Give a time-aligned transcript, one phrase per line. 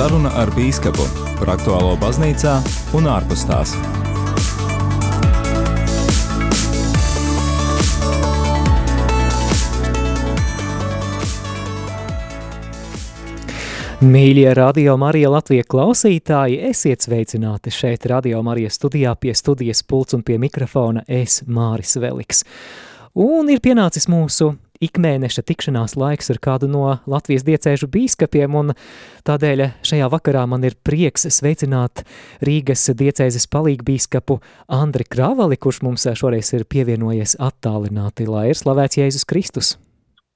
[0.00, 1.04] Saruna ar Bīskapu
[1.36, 2.54] par aktuālo baznīcā
[2.96, 3.74] un ārpus tās.
[14.00, 20.24] Mīļie radio Marija Latvijas klausītāji, esiet sveicināti šeit radio Marijas studijā pie studijas pults un
[20.24, 22.46] pie mikrofona es Māris Veliks.
[23.18, 28.72] Un ir pienācis mūsu ikmēneša tikšanās laiks ar kādu no Latvijas diecēžu bīskapiem, un
[29.28, 32.04] tādēļ šajā vakarā man ir prieks sveicināt
[32.46, 34.38] Rīgas diecēzes palīgbīskapu
[34.72, 39.76] Andri Kravali, kurš mums šoreiz ir pievienojies attālināti, lai ir slavēts Jēzus Kristus.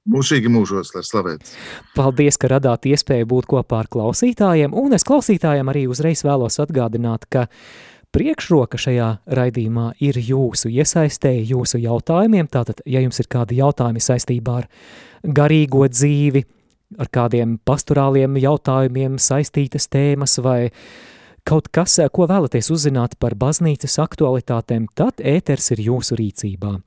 [0.05, 1.55] Mūžīgi mūžos, lai slavēts.
[1.95, 7.25] Paldies, ka radāt iespēju būt kopā ar klausītājiem, un es klausītājiem arī uzreiz vēlos atgādināt,
[7.25, 7.47] ka
[8.15, 12.47] priekšroka šajā raidījumā ir jūsu iesaistēji, jūsu jautājumiem.
[12.51, 14.69] Tātad, ja jums ir kādi jautājumi saistībā ar
[15.25, 16.45] garīgo dzīvi,
[17.01, 20.71] ar kādiem pastorāliem jautājumiem saistītas tēmas vai
[21.45, 26.77] kaut kas, ko vēlaties uzzināt par baznīcas aktualitātēm, tad ēters ir jūsu rīcībā.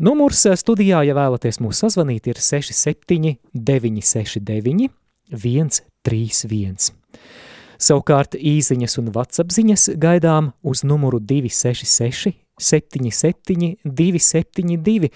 [0.00, 4.88] Numurs studijā, ja vēlaties mūs sazvanīt, ir 67 969
[5.30, 6.99] 131.
[7.80, 15.08] Savukārt īziņas un vatsapziņas gaidām uz numuru 266 77 272.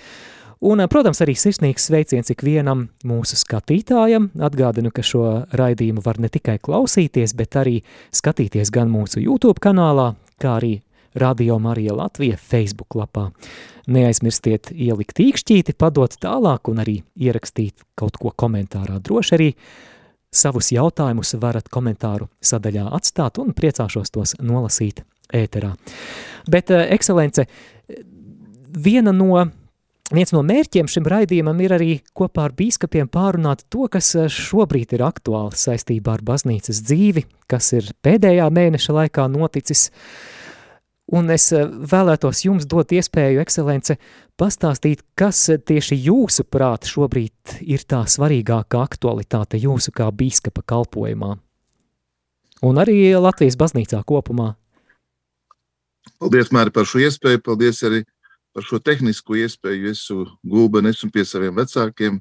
[0.64, 4.30] Un, protams, arī sirsnīgs sveiciens ikvienam mūsu skatītājam.
[4.40, 7.82] Atgādinu, ka šo raidījumu var ne tikai klausīties, bet arī
[8.16, 10.78] skatīties gan mūsu YouTube kanālā, kā arī
[11.20, 13.28] Radio Marija Latvija Facebook lapā.
[13.92, 18.96] Neaizmirstiet ielikt īkšķīti, padot tālāk un arī ierakstīt kaut ko komentārā.
[19.04, 19.50] Droši arī
[20.34, 25.04] Savus jautājumus varat komentāru sadaļā atstāt un priecāšos tos nolasīt
[25.34, 25.74] ēterā.
[26.50, 27.46] Bet, uh, ekscelence,
[28.74, 29.44] viena no,
[30.14, 35.04] viens no mērķiem šim raidījumam ir arī kopā ar bīskapiem pārunāt to, kas šobrīd ir
[35.06, 39.88] aktuāls saistībā ar baznīcas dzīvi, kas ir pēdējā mēneša laikā noticis,
[41.12, 43.98] Un es vēlētos jums dot iespēju, ekscelence,
[44.40, 51.34] pastāstīt, kas tieši jūsu prāt šobrīd ir tā svarīgākā aktualitāte jūsu kā bīskapa kalpojumā?
[52.64, 54.54] Un arī Latvijas baznīcā kopumā.
[56.22, 57.42] Paldies, Māri, par šo iespēju.
[57.44, 58.00] Paldies arī
[58.56, 59.90] par šo tehnisko iespēju.
[59.90, 62.20] Es esmu gulben, esmu pie saviem vecākiem.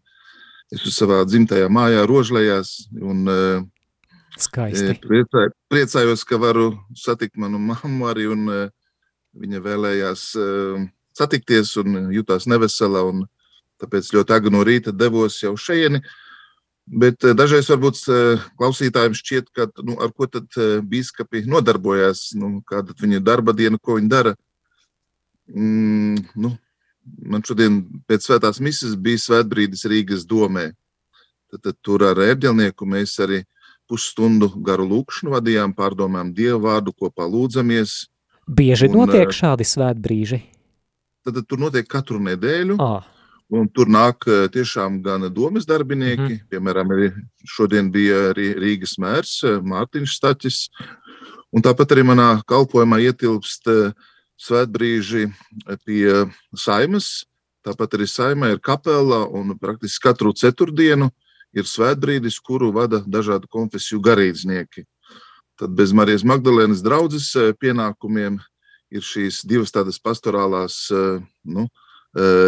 [0.73, 2.73] Es esmu savā dzimtajā mājā, rožlējās.
[2.99, 3.23] Un,
[4.39, 4.95] Skaisti.
[5.03, 8.29] Priecāj, priecājos, ka varu satikt manu mammu arī.
[8.33, 8.47] Un,
[9.33, 10.25] viņa vēlējās
[11.17, 13.03] satikties un jutās nevesela.
[13.09, 13.25] Un
[13.81, 16.03] tāpēc ļoti agri no rīta devos jau šejieni.
[16.83, 18.01] Bet dažreiz varbūt
[18.59, 20.51] klausītājiem šķiet, ka, nu, ar ko tad
[20.89, 24.33] biskupi nodarbojās, nu, kāda ir viņa darba diena, ko viņi dara.
[25.47, 26.51] Mm, nu,
[27.23, 30.73] man šodien pēc svētās misijas bija svētbrīdis Rīgas domē.
[31.53, 33.43] Tad, tad tur ar ērģelnieku mēs arī
[33.89, 38.03] pusstundu garu lūkšanu vadījām, pārdomājām Dievu vārdu, kopā lūdzamies.
[38.47, 40.41] Bieži un, notiek šādi svētbrīži?
[41.23, 42.77] Tad, tad tur notiek katru nedēļu.
[42.83, 43.03] À.
[43.53, 47.09] Un tur nāk tiešām gan domas darbinieki, mm piemēram, arī
[47.45, 50.57] šodien bija arī Rīgas mērs Mārtiņš Staķis.
[51.53, 53.69] Un tāpat arī manā kalpojumā ietilpst
[54.41, 55.27] svētbrīži
[55.85, 56.23] pie
[56.57, 57.27] saimas.
[57.63, 61.11] Tāpat arī saimē ir kapela un praktiski katru ceturtdienu
[61.53, 64.85] ir svētbrīdis, kuru vada dažādu konfesiju garīdznieki.
[65.59, 67.29] Tad bez Marijas Magdalēnas draudzes
[67.61, 68.39] pienākumiem
[68.93, 71.67] ir šīs divas tādas pastorālās nu,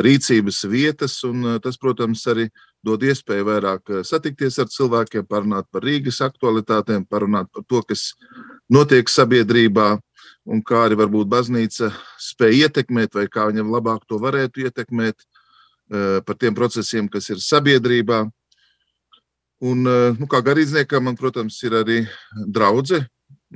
[0.06, 2.48] rīcības vietas, un tas, protams, arī
[2.86, 8.12] dod iespēju vairāk satikties ar cilvēkiem, parunāt par Rīgas aktualitātēm, parunāt par to, kas
[8.70, 9.96] notiek sabiedrībā,
[10.46, 11.90] un kā arī varbūt baznīca
[12.22, 15.26] spēja ietekmēt, vai kā viņam labāk to varētu ietekmēt,
[15.90, 18.26] par tiem procesiem, kas ir sabiedrībā.
[19.64, 19.86] Un,
[20.20, 22.00] nu, kā garīdzniekam, man, protams, ir arī
[22.36, 23.08] draudzene.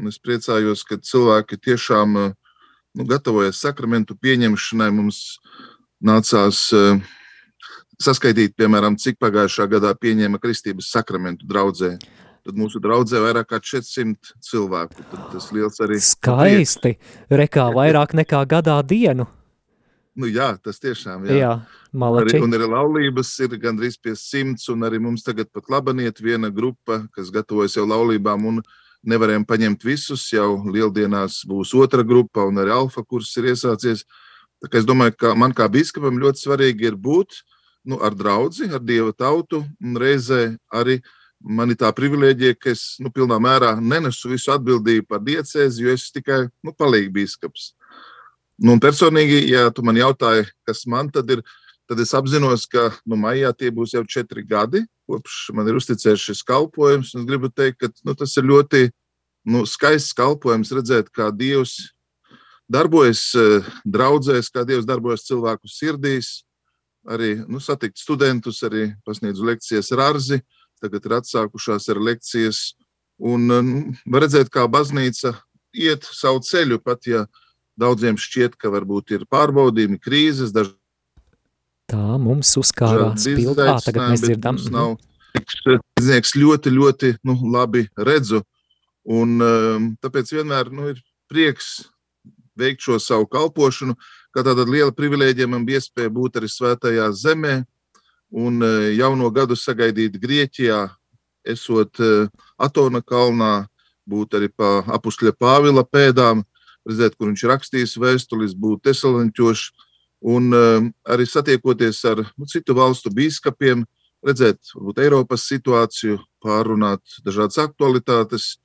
[0.08, 4.90] Es priecājos, ka cilvēki tiešām nu, gatavojas sakramentu pieņemšanai.
[4.96, 5.40] Mums
[6.00, 6.62] nācās
[8.00, 11.98] saskaitīt, piemēram, cik pagājušā gadā pieņēma kristības sakramentu draudzē.
[12.48, 15.04] Tad mūsu draudzē vairāk kā 400 cilvēku.
[15.12, 16.00] Tad tas liels arī.
[16.00, 16.96] Skaisti.
[17.28, 19.28] Rekā vairāk nekā gadā dienu.
[20.20, 21.38] Nu, jā, tas tiešām ir.
[21.40, 21.52] Jā,
[21.96, 22.34] malači.
[22.36, 26.50] Arī, un arī laulības ir gandrīz pie simts, un arī mums tagad pat labaniet viena
[26.52, 28.60] grupa, kas gatavojas jau laulībām, un
[29.08, 30.26] nevarējām paņemt visus.
[30.34, 34.04] Jau lieldienās būs otra grupa, un arī alfa kurs ir iesācies.
[34.60, 37.40] Tā kā es domāju, ka man kā biskupam ļoti svarīgi ir būt
[37.88, 41.00] nu, ar draugu, ar dieva tautu, un reizē arī
[41.40, 45.96] man ir tā privilēģija, ka es nu, pilnā mērā nenesu visu atbildību par diecēzi, jo
[45.96, 47.72] es tikai nu, palīgu biskups.
[48.60, 51.44] Nu, personīgi, ja tu man jautāji, kas man tad ir,
[51.88, 56.26] tad es apzinos, ka nu, maijā tie būs jau četri gadi, kopš man ir uzticēts
[56.28, 57.14] šis kalpojums.
[57.16, 58.90] Es gribu teikt, ka nu, tas ir ļoti
[59.48, 61.78] nu, skaists kalpojums redzēt, kā Dievs
[62.70, 63.24] darbojas
[63.88, 66.42] draudzēs, kā Dievs darbojas cilvēku sirdīs.
[67.10, 70.44] Arī nu, satikt studentus, arī pasniedzu lekcijas ar Arzi.
[70.84, 72.74] Tagad ir atsākušās ar lekcijas.
[73.20, 73.62] Un nu,
[74.08, 75.34] var redzēt, kā baznīca
[75.76, 77.24] iet savu ceļu, pat ja
[77.80, 80.78] daudziem šķiet, ka varbūt ir pārbaudījumi, krīzes, dažādi
[81.90, 83.72] Tā mums uzkārās pildā.
[83.74, 84.60] Ā, tagad mēs dzirdam.
[84.74, 84.98] Nav,
[85.34, 88.44] Tirdznieks ļoti, ļoti nu, labi redzu.
[89.10, 91.00] Un, um, tāpēc vienmēr nu, ir
[91.32, 91.80] prieks
[92.60, 93.96] veikt šo savu kalpošanu,
[94.36, 97.56] kā tāda liela privilēģija man bija iespēja būt arī svētajā zemē
[98.38, 100.84] un uh, jauno gadu sagaidīt Grieķijā,
[101.48, 102.30] esot uh,
[102.62, 103.64] Atona kalnā,
[104.10, 106.44] būt arī pa apustļa Pāvila pēdām,
[106.90, 109.70] redzēt, kur viņš rakstījis vēstulis, būt Tesaloniķošs
[110.20, 113.86] Un uh, arī satiekoties ar nu, citu valstu biskupiem,
[114.26, 118.58] redzēt varbūt, Eiropas situāciju, pārunāt dažādas aktualitātes,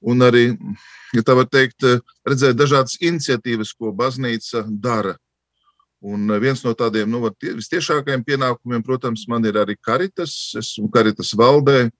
[0.00, 0.52] un arī,
[1.14, 1.82] ja tā var teikt,
[2.26, 5.16] redzēt dažādas iniciatīvas, ko baznīca dara.
[6.00, 10.54] Un viens no tādiem nu, vistiešākajiem pienākumiem, protams, man ir arī karitas.
[10.56, 11.90] Esmu karitas valdē,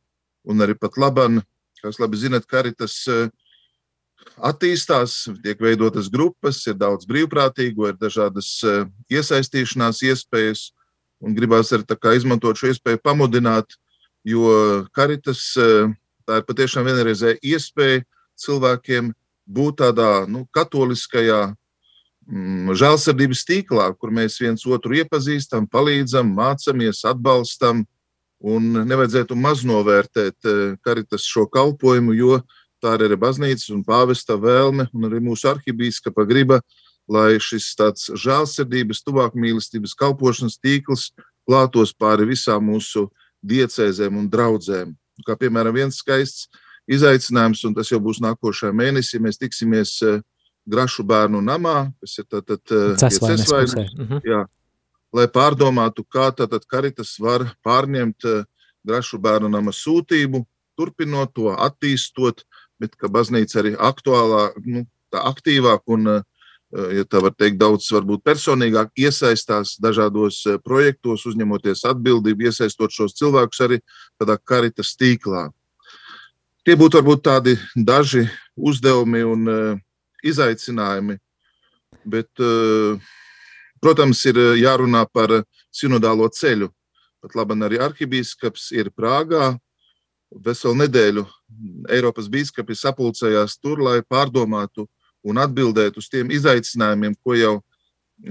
[0.49, 1.43] un arī pat laban,
[1.83, 3.27] kā jūs labi zinat, karitas uh,
[4.41, 10.71] attīstās, tiek veidotas grupas, ir daudz brīvprātīgo, ir dažādas eh, iesaistīšanās iespējas.
[11.21, 11.85] Un gribās arī
[12.17, 13.77] izmantot šo iespēju pamudināt,
[14.25, 15.93] jo karitas eh,
[16.25, 18.05] tā ir patiešām vienreizēja iespēja
[18.41, 19.13] cilvēkiem
[19.51, 27.85] būt tādā nu, katoliskajā mm, žēlsirdības tīklā, kur mēs viens otru iepazīstam, palīdzam, mācāmies, atbalstam.
[28.41, 34.37] Un nevajadzētu maznovērtēt eh, karitas šo kalpošanu, jo uh, tā ir arī baznīcas un pāvesta
[34.41, 36.61] vēlme, un arī mūsu arhibīskapa griba,
[37.11, 41.11] lai šis tāds žēlsirdības, tuvāk mīlestības kalpošanas tīkls
[41.49, 43.09] plātos pāri visām mūsu
[43.47, 44.93] diecēzēm un draudzēm.
[45.27, 46.49] Kā piemēram, viens skaists
[46.91, 50.21] izaicinājums, un tas jau būs nākošajā mēnesī, mēs tiksimies eh,
[50.71, 52.61] Grašu bērnu namā, kas ir tātad
[53.01, 53.49] cesvainis,
[53.97, 54.21] mhm.
[54.29, 54.43] jā,
[55.17, 58.43] lai pārdomātu, kā tātad karitas var pārņemt eh,
[58.87, 60.45] Grašu bērnu nama sūtību,
[60.79, 62.45] turpinot to, attīstot,
[62.81, 66.23] bet ka baznīca arī aktuālā, nu, aktīvāk un, eh,
[66.97, 73.17] ja tā var teikt, daudz varbūt personīgāk iesaistās dažādos eh, projektos, uzņemoties atbildību, iesaistot šos
[73.19, 73.81] cilvēkus arī
[74.21, 75.51] tādā karitas tīklā.
[76.65, 79.79] Tie būtu varbūt tādi daži uzdevumi un uh,
[80.23, 81.17] izaicinājumi,
[82.05, 82.29] bet,
[83.81, 85.33] protams, ir jārunā par
[85.73, 86.69] sinodālo ceļu.
[87.25, 89.55] Pat labi, arī arhibīskaps ir Prāgā,
[90.31, 91.25] veselu nedēļu
[91.91, 94.87] Eiropas biskupi sapulcējās tur, lai pārdomātu
[95.27, 97.55] un atbildētu uz tiem izaicinājumiem, ko jau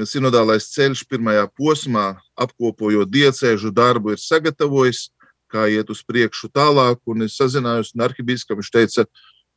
[0.05, 5.09] sinodālais ceļš pirmajā posmā, apkopojot diecēžu darbu, ir sagatavojis,
[5.49, 7.01] kā iet uz priekšu tālāk.
[7.09, 9.05] Un es sazinājos ar arhibīskapu, viņš teica,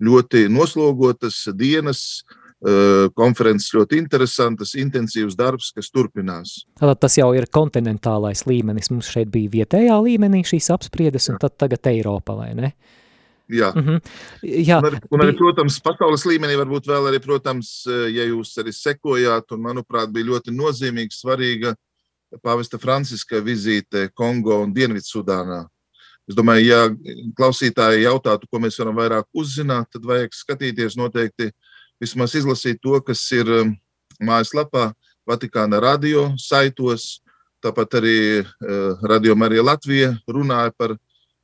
[0.03, 2.23] ļoti noslogotas dienas,
[2.63, 6.61] Eh, konferences ļoti interesantas, intensīvs darbs, kas turpinās.
[6.79, 8.87] Tātad tas jau ir kontinentālais līmenis.
[8.93, 12.71] Mums šeit bija vietējā līmenī šīs apspriedes, un tad tagad Eiropa, vai ne?
[13.53, 13.73] Jā.
[13.75, 14.01] Mm -hmm.
[14.43, 14.79] Jā.
[14.79, 18.73] Un, arī, un arī, protams, pasaules līmenī varbūt vēl arī, protams, eh, ja jūs arī
[18.73, 21.75] sekojāt, un manuprāt, bija ļoti nozīmīga, svarīga
[22.43, 25.67] pāvesta Franciska vizīte Kongo un Dienvidsudānā.
[26.29, 26.89] Es domāju, ja
[27.37, 31.51] klausītāji jautātu, ko mēs varam vairāk uzzināt, tad vajag skatīties noteikti
[32.01, 33.77] vismaz izlasīt to, kas ir um,
[34.23, 34.93] mājaslapā,
[35.29, 37.21] Vatikāna radio saitos.
[37.63, 40.97] Tāpat arī uh, Radio Marija Latvija runāja par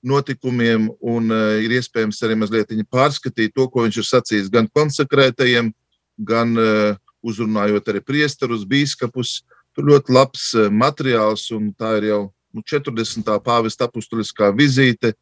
[0.04, 5.72] notikumiem, un uh, ir iespējams arī mazliet pārskatīt to, ko viņš ir sacījis gan konsekrētajiem,
[6.18, 9.42] gan uh, uzrunājot arī priesterus, biskupus.
[9.74, 12.22] Tur ļoti labs materiāls, un tā ir jau
[12.54, 13.28] nu, 40.
[13.44, 15.12] pāvesta apustuliskā vizīte,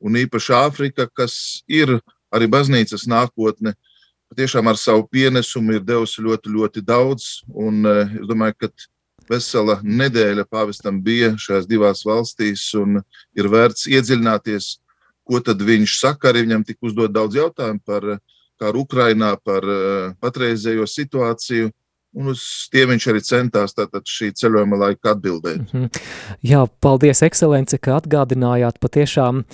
[0.00, 1.98] un īpaši Āfrika, kas ir
[2.32, 3.74] arī baznīcas nākotne
[4.30, 7.42] patiešām ar savu pienesumu ir devusi ļoti, ļoti daudz.
[7.46, 8.68] Un, eh, es domāju, ka
[9.30, 13.00] vesela nedēļa pāvestam bija šajās divās valstīs, un
[13.36, 14.70] ir vērts iedziļināties,
[15.26, 16.30] ko tad viņš saka.
[16.30, 18.18] Arī viņam tika uzdot daudz jautājumu par
[18.60, 21.72] karu Ukrainā, par eh, patreizējo situāciju.
[22.16, 22.40] Un uz
[22.72, 25.66] tiem viņš arī centās šī ceļojuma laikā atbildēt.
[25.66, 25.98] Mm -hmm.
[26.40, 29.44] Jā, paldies, ekscelence, ka atgādinājāt patiešām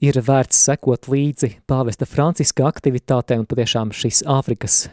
[0.00, 4.88] ir vērts sekot līdzi pāvesta Franciska aktivitātē un patiešām šis Āfrikas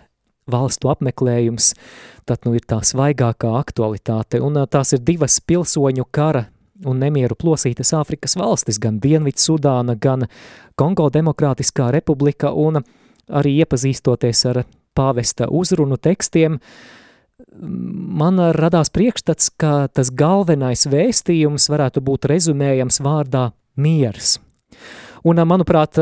[0.51, 1.73] valstu apmeklējums,
[2.27, 6.47] tad nu ir tā svaigākā aktualitāte, un tās ir divas pilsoņu kara
[6.85, 10.27] un nemieru plosītas Āfrikas valstis, gan Dienvidu Sudāna, gan
[10.77, 12.83] Kongo Demokrātiskā republika, un
[13.27, 14.63] arī iepazīstoties ar
[14.97, 16.59] pāvesta uzrunu tekstiem,
[17.57, 24.37] man radās priekšstats, ka tas galvenais vēstījums varētu būt rezumējams vārdā miers.
[25.27, 25.97] Un, manuprāt,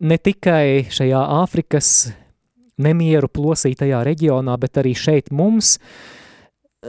[0.00, 2.12] ne tikai šajā Āfrikas
[2.78, 5.76] nemieru plosītajā reģionā, bet arī šeit mums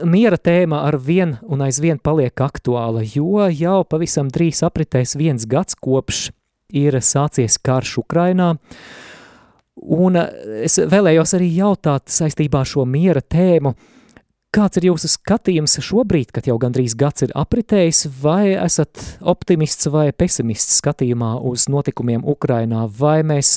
[0.02, 5.76] miera tēma ar vien un aizvien paliek aktuāla, jo jau pavisam drīz apritēs viens gads
[5.78, 6.30] kopš
[6.74, 8.54] ir sācies karš Ukrainā,
[9.76, 13.74] un es vēlējos arī jautāt saistībā ar šo miera tēmu,
[14.54, 20.12] Kāds ir jūsu skatījums šobrīd, kad jau gandrīz gads ir apritējis, vai esat optimists vai
[20.14, 23.56] pesimists skatījumā uz notikumiem Ukrainā, vai mēs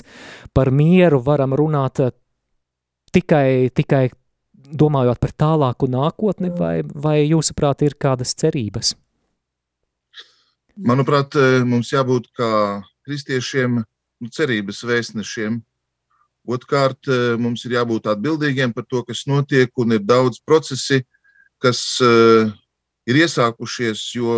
[0.57, 2.15] par mieru varam runāt eh,
[3.13, 4.07] tikai, tikai
[4.73, 8.95] domājot par tālāku nākotni, vai, vai jūsuprāt ir kādas cerības?
[10.81, 12.51] Manuprāt, eh, mums jābūt kā
[13.05, 15.61] kristiešiem nu, cerības vēstnešiem,
[16.47, 21.01] Otrkārt, eh, mums ir jābūt atbildīgiem par to, kas notiek, un ir daudz procesi,
[21.59, 22.51] kas uh,
[23.09, 24.37] ir iesākušies, jo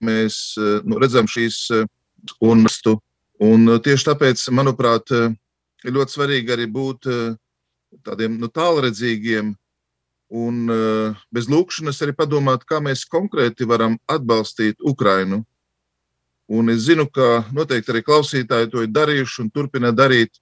[0.00, 1.58] mēs uh, nu, redzam šīs
[2.40, 2.96] unestu.
[3.44, 5.12] Un tieši tāpēc, manuprāt,
[5.84, 7.04] ir ļoti svarīgi arī būt
[8.06, 9.50] tādiem nu, tālredzīgiem
[10.40, 10.62] un
[11.28, 15.44] bez lūkšanas arī padomāt, kā mēs konkrēti varam atbalstīt Ukrainu
[16.46, 20.38] Un es zinu, ka noteikti arī klausītāji to ir darījuši un turpina darīt.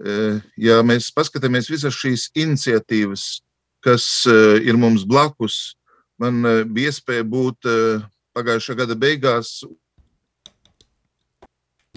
[0.00, 3.42] E, ja mēs paskatāmies visas šīs iniciatīvas,
[3.84, 5.76] kas e, ir mums blakus,
[6.16, 7.68] man e, bija iespēja būt
[8.32, 9.58] pagājušā gada beigās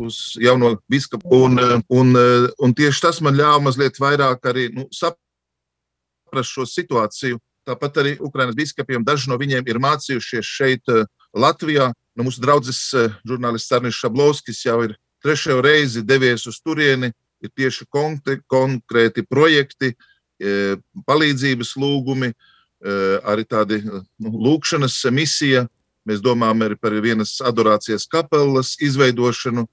[0.03, 1.23] uz jauno biskupu.
[1.47, 1.55] Un,
[1.87, 2.15] un,
[2.59, 7.39] un tieši tas man ļāva mazliet vairāk arī nu, saprast šo situāciju.
[7.65, 10.91] Tāpat arī Ukraiņas biskupiem daži no viņiem ir mācījušies šeit,
[11.31, 11.93] Latvijā.
[12.15, 17.11] Nu, mūsu draugs eh, žurnālists Arnēs Šablovskis jau ir trešo reizi devies uz turieni.
[17.43, 19.91] Ir tieši konkrēti projekti,
[20.39, 25.65] eh, palīdzības lūgumi, eh, arī tādi nu, lūkšanas misija.
[26.07, 29.65] Mēs domājam arī par vienas adorācijas kapelas izveidošanu,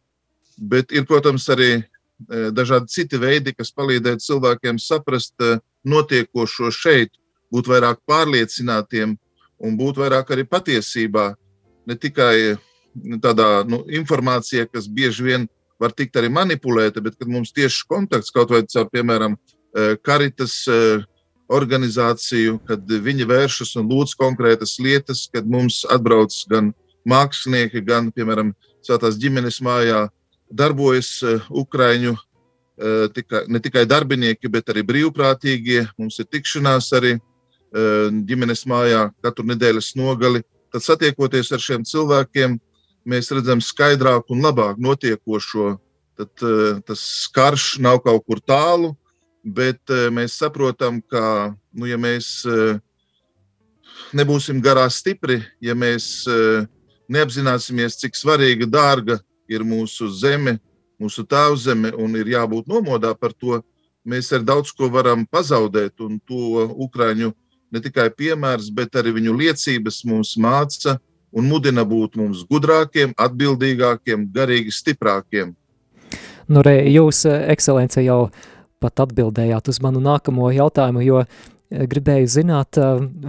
[0.58, 1.84] bet ir, protams, arī
[2.22, 5.34] dažādi citi veidi, kas palīdzētu cilvēkiem saprast
[5.84, 7.10] notiekošo šeit,
[7.52, 9.18] būt vairāk pārliecinātiem
[9.58, 11.34] un būt vairāk arī patiesībā
[11.88, 12.56] ne tikai
[12.94, 15.48] nu, tādā nu, informācijā, kas bieži vien
[15.82, 19.34] var tikt arī manipulēta, bet kad mums tieši kontakts kaut vai caur, piemēram,
[20.04, 21.02] karitas eh,
[21.52, 26.72] organizāciju, kad viņi vēršas un lūdz konkrētas lietas, kad mums atbrauc gan
[27.08, 30.08] mākslinieki, gan, piemēram, Svētās ģimenes mājā
[30.50, 35.84] darbojas eh, Ukraiņu eh, tika, ne tikai darbinieki, bet arī brīvprātīgie.
[35.98, 37.18] Mums ir tikšanās arī
[37.72, 42.56] ģimenes mājā katru nedēļas nogali tad satiekoties ar šiem cilvēkiem,
[43.08, 45.76] mēs redzam skaidrāk un labāk notiekošo.
[46.18, 47.02] Tad uh, tas
[47.34, 48.92] karš nav kaut kur tālu,
[49.42, 52.76] bet uh, mēs saprotam, ka, nu, ja mēs uh,
[54.12, 56.26] nebūsim garā stipri, ja mēs
[57.12, 59.18] neapzināsimies, cik svarīga, dārga
[59.50, 60.58] ir mūsu zeme,
[61.00, 63.60] mūsu tēvzeme, un ir jābūt nomodā par to,
[64.04, 67.32] mēs ar daudz ko varam pazaudēt, un to Ukraiņu
[67.72, 70.98] ne tikai piemērs, bet arī viņu liecības mums māca
[71.32, 75.54] un mudina būt mums gudrākiem, atbildīgākiem, garīgi stiprākiem.
[76.52, 78.26] Nu, re, jūs, ekscelence, jau
[78.82, 81.22] pat atbildējāt uz manu nākamo jautājumu, jo
[81.72, 82.78] gribēju zināt,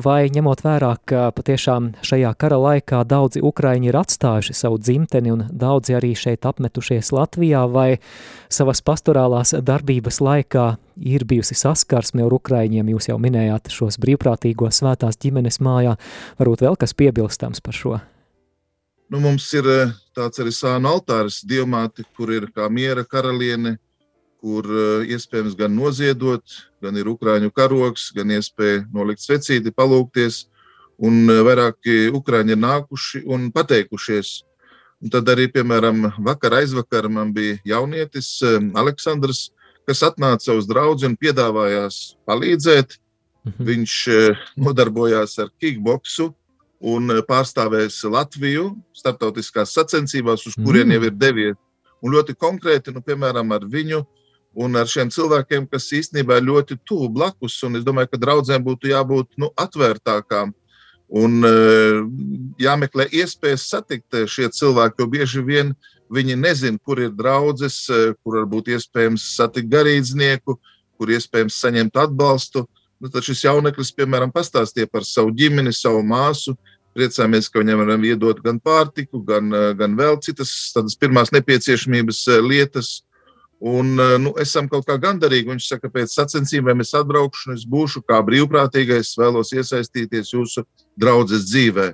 [0.03, 5.45] vai ņemot vērā, ka patiešām šajā kara laikā daudzi ukraiņi ir atstājuši savu dzimteni un
[5.49, 7.99] daudzi arī šeit apmetušies Latvijā, vai
[8.51, 10.67] savas pastorālās darbības laikā
[11.09, 15.95] ir bijusi saskarsme ar ukraiņiem, jūs jau minējāt šos brīvprātīgos svētās ģimenes mājā,
[16.41, 18.01] varbūt vēl kas piebilstams par šo?
[19.13, 19.67] Nu, mums ir
[20.17, 23.77] tāds arī sānu altāris, diamāti, kur ir kā miera karaliene,
[24.43, 26.43] kur eh, iespējams gan noziedot,
[26.83, 30.47] gan ir ukrāņu karoks, gan iespēja nolikt svecīti, palūkties.
[31.03, 34.41] Un eh, vairāki ukrāņi ir nākuši un pateikušies.
[35.03, 39.49] Un tad arī, piemēram, vakar aizvakar man bija jaunietis eh, Aleksandrs,
[39.87, 42.99] kas atnāca uz draugu un piedāvājās palīdzēt.
[43.43, 43.67] Mhm.
[43.67, 43.93] Viņš
[44.63, 46.29] nodarbojās ar kickboksu
[46.83, 50.95] un pārstāvēs Latviju starptautiskās sacensībās, uz kurien mhm.
[50.95, 51.59] jau ir devies.
[52.03, 54.22] Un ļoti konkrēti, nu, piemēram, ar viņu uh,
[54.53, 57.57] un ar šiem cilvēkiem, kas īstenībā ir ļoti tuvu blakus.
[57.57, 60.53] Es domāju, ka draudzēm būtu jābūt nu, atvērtākām
[61.13, 62.01] un uh,
[62.61, 65.73] jāmeklē iespējas satikt eh, šie cilvēki, jo bieži vien
[66.13, 70.57] viņi nezina, kur ir draudzes, uh, kur varbūt iespējams satikt garīdznieku,
[70.97, 72.65] kur iespējams saņemt atbalstu.
[73.03, 76.55] Nu, tad šis jauneklis, piemēram, pastāstīja par savu ģimeni, savu māsu.
[76.93, 82.99] Priecājamies, ka viņam varam iedot gan pārtiku, gan, gan vēl citas tādas pirmās nepieciešamības lietas.
[83.63, 85.47] Un, nu, esam kaut kā gandarīgi.
[85.53, 90.65] Viņš saka, pēc sacensībām es atbraukšu, es būšu kā brīvprātīgais, vēlos iesaistīties jūsu
[90.99, 91.93] draudzes dzīvē.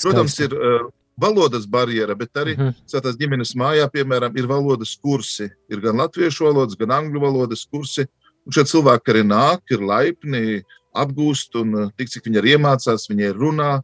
[0.00, 0.48] Protams, Skaisti.
[0.48, 0.86] ir uh,
[1.20, 3.02] valodas barjera, bet arī uh -huh.
[3.02, 5.50] tās ģimenes mājā, piemēram, ir valodas kursi.
[5.68, 8.06] Ir gan latviešu valodas, gan angļu valodas kursi.
[8.46, 10.64] Un šie cilvēki arī nāk, ir laipni,
[10.96, 13.82] apgūst, un tik cik viņi arī iemācās, viņi ir runā.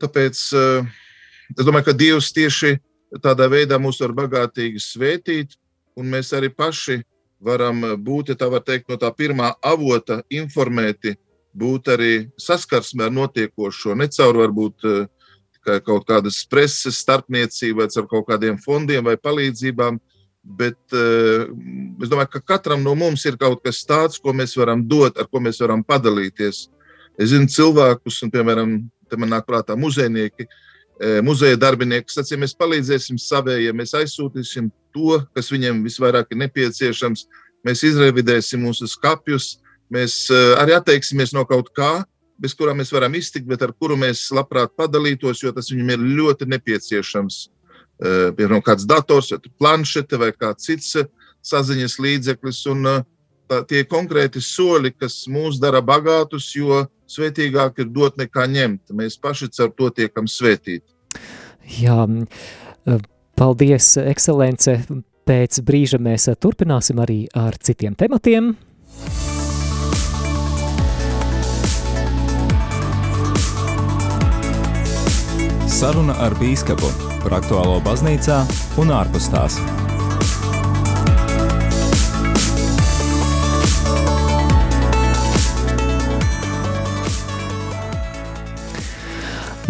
[0.00, 0.86] Tāpēc uh,
[1.58, 2.78] es domāju, ka Dievs tieši
[3.22, 5.56] tādā veidā mūs var bagātīgi svētīt,
[5.98, 7.00] un mēs arī paši
[7.44, 11.14] varam būt, ja tā var teikt, no tā pirmā avota informēti,
[11.54, 15.04] būt arī saskarsmē ar notiekošo, ne caur varbūt eh,
[15.64, 20.00] kā kaut kādas preses starpniecību vai caur kaut kādiem fondiem vai palīdzībām,
[20.44, 21.46] bet uh,
[22.04, 25.24] es domāju, ka katram no mums ir kaut kas tāds, ko mēs varam dot, ar
[25.24, 26.66] ko mēs varam padalīties.
[27.16, 28.74] Es zinu cilvēkus, un, piemēram,
[29.08, 30.73] te man nāk prātā muzejnieki, uh,
[31.26, 37.26] muzeja darbinieki sacīja, mēs palīdzēsim savējiem, mēs aizsūtīsim to, kas viņiem visvairāk ir nepieciešams.
[37.64, 39.56] Mēs izrevidēsim mūsu skapjus,
[39.92, 42.04] mēs e, arī atteiksimies no kaut kā,
[42.40, 46.06] bez kurām mēs varam iztikt, bet ar kuru mēs labprāt padalītos, jo tas viņam ir
[46.20, 47.40] ļoti nepieciešams.
[47.44, 50.92] E, piemēram, kāds dators, planšete vai kāds cits
[51.44, 52.60] saziņas līdzeklis.
[52.72, 52.90] Un,
[53.48, 58.92] tā, tie konkrēti soļi, kas mūs dara bagātus, jo svētīgāk ir dot nekā ņemt.
[58.96, 60.86] Mēs paši ar to tiekam svētīti.
[61.80, 62.04] Jā,
[63.38, 64.78] paldies, ekscelence.
[65.24, 68.52] Pēc brīža mēs turpināsim arī ar citiem tematiem.
[75.74, 76.92] Saruna ar bīskapu
[77.24, 78.44] par aktuālo baznīcā
[78.80, 79.58] un ārpus tās.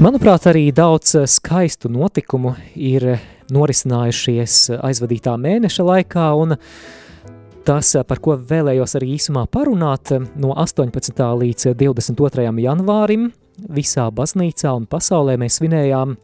[0.04, 3.22] Manuprāt, arī daudz eh, skaistu notikumu ir eh,
[3.56, 6.52] norisinājušies eh, aizvadītā mēneša laikā, un
[7.64, 11.24] tas, par ko vēlējos arī īsumā parunāt, no 18.
[11.40, 12.44] līdz 22.
[12.66, 13.30] janvārim
[13.72, 16.18] visā baznīcā un pasaulē mēs svinējām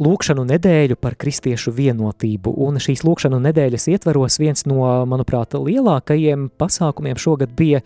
[0.00, 7.20] lūkšanu nedēļu par kristiešu vienotību, un šīs lūkšanu nedēļas ietveros viens no, manuprāt, lielākajiem pasākumiem
[7.20, 7.82] šogad bija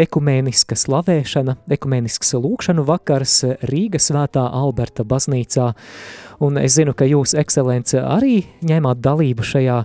[0.00, 3.36] ekumēniska slavēšana, ekumēnisks lūkšanu vakars
[3.68, 5.70] Rīgas svētā Alberta baznīcā,
[6.40, 9.82] un es zinu, ka jūs, ekscelence, arī ņēmāt dalību šajā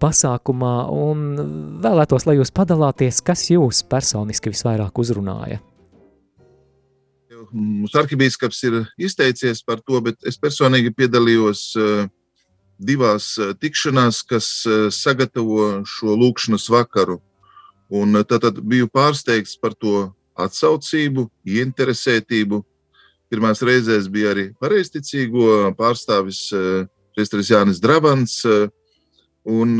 [0.00, 5.60] pasākumā, un vēlētos, lai jūs padalāties, kas jūs personiski visvairāk uzrunāja.
[7.52, 12.08] Mūsu arhibīskaps ir izteicies par to, bet es personīgi piedalījos eh,
[12.78, 17.18] divās eh, tikšanās, kas eh, sagatavo šo lūkšanas vakaru.
[17.88, 22.60] Un tad biju pārsteigts par to atsaucību, ieinteresētību.
[23.32, 26.50] Pirmās reizēs bija arī pareizticīgo pārstāvis
[27.16, 28.42] Priesteris Jānis Drabants,
[29.48, 29.74] un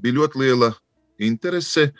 [0.00, 0.72] bija ļoti liela
[1.20, 1.90] interese,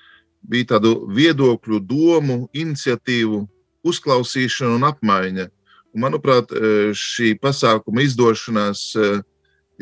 [0.40, 3.44] bija tādu viedokļu, domu, iniciatīvu
[3.86, 5.48] uzklausīšana un apmaiņa.
[5.92, 9.08] Un, manuprāt, e, šī pasākuma izdošanās e,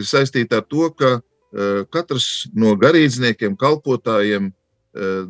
[0.00, 4.52] ir saistīta ar to, ka e, katrs no garīdzniekiem, kalpotājiem,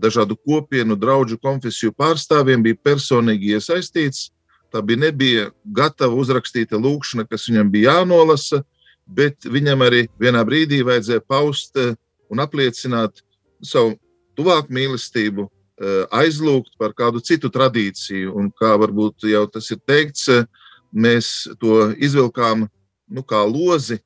[0.01, 4.31] dažādu kopienu, draugu konfesiju pārstāvjiem bija personīgi iesaistīts.
[4.73, 5.43] Tā bija nebija
[5.77, 8.63] gatava uzrakstīta lūkšana, kas viņam bija jānolasa,
[9.05, 13.21] bet viņam arī vienā brīdī vajadzēja paust un apliecināt
[13.61, 13.99] savu
[14.33, 15.45] tuvāku mīlestību
[15.81, 18.35] aizlūgt par kādu citu tradīciju.
[18.37, 20.45] Un kā varbūt jau tas ir teikts, eh,
[20.93, 22.69] mēs to izvilkām
[23.09, 24.01] nu, kā lozi,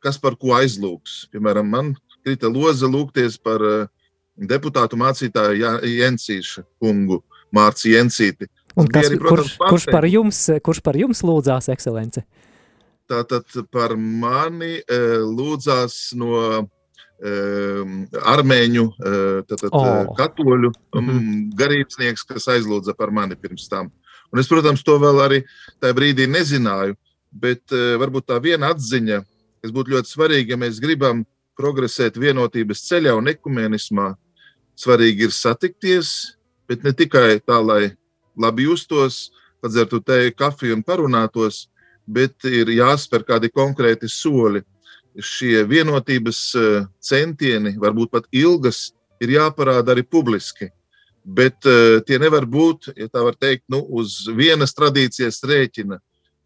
[0.00, 1.28] kas par ko aizlūgs.
[1.32, 1.94] Piemēram, man
[2.24, 3.86] krita loza lūgties par eh,
[4.38, 7.22] deputātu mācītāju Jensīšu kungu,
[7.52, 8.48] Mārci Jensīti.
[8.76, 12.24] Un kas, arī, protams, kurš, kurš, par jums, kurš par jums lūdzās, ekscelence?
[13.04, 16.62] Tātad par mani lūdzās no
[17.22, 18.84] armēņu
[19.46, 20.08] tātad, oh.
[20.18, 21.42] katoļu mm -hmm.
[21.58, 23.92] garīdznieks, kas aizlūdza par mani pirms tam.
[24.32, 25.42] Un es, protams, to vēl arī
[25.78, 26.96] tajā brīdī nezināju,
[27.30, 29.20] bet varbūt tā viena atziņa,
[29.62, 31.22] kas būtu ļoti svarīga, ja mēs gribam
[31.58, 34.14] progresēt vienotības ceļā un ekumenismā,
[34.74, 36.34] svarīgi ir satikties,
[36.68, 37.92] bet ne tikai tā, lai
[38.36, 39.30] labi justos,
[39.62, 41.68] padzertu teju, kafiju un parunātos,
[42.06, 44.64] bet ir jāspēr kādi konkrēti soļi
[45.20, 50.70] šie vienotības eh, centieni, varbūt pat ilgas, ir jāparāda arī publiski.
[51.22, 56.00] Bet uh, tie nevar būt, ja tā var teikt, nu, uz vienas tradīcijas rēķina.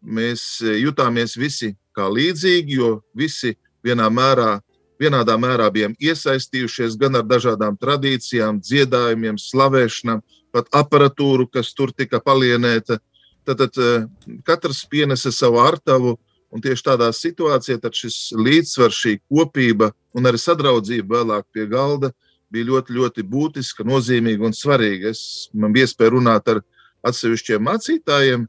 [0.05, 4.59] Mēs eh, jutāmies visi kā līdzīgi, jo visi vienā mērā,
[5.01, 10.21] vienādā mērā bijām iesaistījušies gan ar dažādām tradīcijām, dziedājumiem, slavēšanām,
[10.53, 12.99] pat aparatūru, kas tur tika palienēta.
[13.47, 14.05] Tad, tad
[14.45, 16.17] katrs pienesa savu artavu,
[16.57, 22.09] Un tieši tādā situācijā šis līdzsvars, šī kopība un arī sadraudzība vēlāk pie galda
[22.49, 25.11] bija ļoti, ļoti būtiska, nozīmīga un svarīga.
[25.13, 26.63] Es, man bija iespēja runāt ar
[27.05, 28.47] atsevišķiem mācītājiem,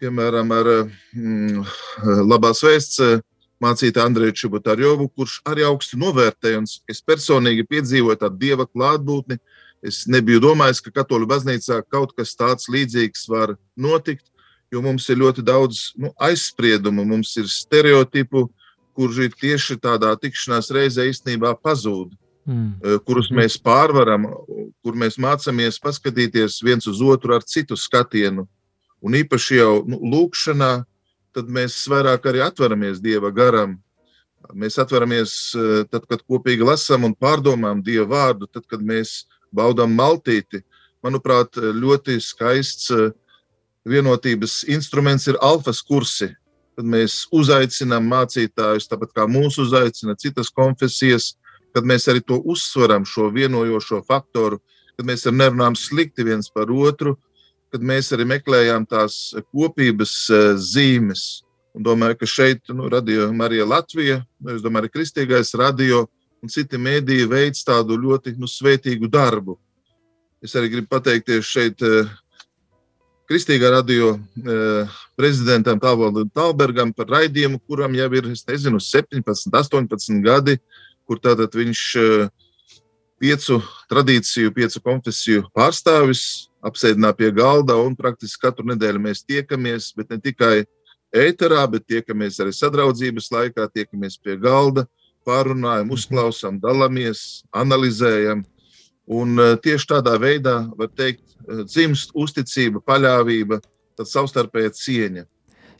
[0.00, 0.70] piemēram, ar
[1.12, 1.66] mm,
[2.30, 3.20] labās vēsts
[3.62, 6.64] mācītāju Andreju Čubutarjovu, kurš arī augstu novērtēja.
[6.88, 9.36] Es personīgi piedzīvoju tādu dieva klātbūtni.
[9.84, 14.31] Es nebiju domājis, ka katoļu baznīcā kaut kas tāds līdzīgs var notikt
[14.72, 18.46] jo mums ir ļoti daudz nu, aizspriedumu, mums ir stereotipu,
[18.96, 22.12] kurš ir tieši tādā tikšanās reizē īstenībā pazūd,
[22.48, 22.70] mm.
[22.80, 23.40] Eh, kurus mm.
[23.40, 24.26] mēs pārvaram,
[24.84, 28.46] kur mēs mācāmies paskatīties viens uz otru ar citu skatienu.
[29.02, 30.72] Un īpaši jau nu, lūkšanā,
[31.34, 33.78] tad mēs vairāk arī atveramies Dieva garam.
[34.52, 39.92] Mēs atveramies eh, tad, kad kopīgi lasām un pārdomājam Dieva vārdu, tad, kad mēs baudām
[39.96, 40.62] maltīti.
[41.02, 43.08] Manuprāt, ļoti skaists uh,
[43.88, 46.30] vienotības instruments ir alfas kursi.
[46.76, 51.34] Tad mēs uzaicinām mācītājus, tāpat kā mūsu uzaicina citas konfesijas,
[51.74, 54.60] kad mēs arī to uzsveram, šo vienojošo faktoru,
[54.96, 57.16] kad mēs arī nerunājam slikti viens par otru,
[57.72, 61.42] kad mēs arī meklējām tās kopības e, zīmes.
[61.72, 64.18] Un domāju, ka šeit nu, radio Marija Latvija,
[64.52, 66.04] es domāju, arī Kristīgais radio
[66.44, 69.56] un citi mēdīji veids tādu ļoti nu, svētīgu darbu.
[70.44, 72.02] Es arī gribu pateikties šeit e,
[73.32, 74.10] Kristīgā radio
[74.44, 80.58] eh, prezidentam Tālvaldam Talbergam par raidījumu, kuram jau ir, nezinu, 17, 18 gadi,
[81.08, 82.26] kur tātad viņš eh,
[83.22, 83.56] piecu
[83.88, 90.20] tradīciju, piecu konfesiju pārstāvis apsēdinā pie galda un praktiski katru nedēļu mēs tiekamies, bet ne
[90.20, 90.52] tikai
[91.24, 94.84] ēterā, bet tiekamies arī sadraudzības laikā, tiekamies pie galda,
[95.24, 98.44] pārunājam, uzklausām, dalāmies, analizējam.
[99.12, 103.60] Un eh, tieši tādā veidā, var teikt, eh, dzimst uzticība, paļāvība,
[103.98, 105.26] tad savstarpēja cieņa.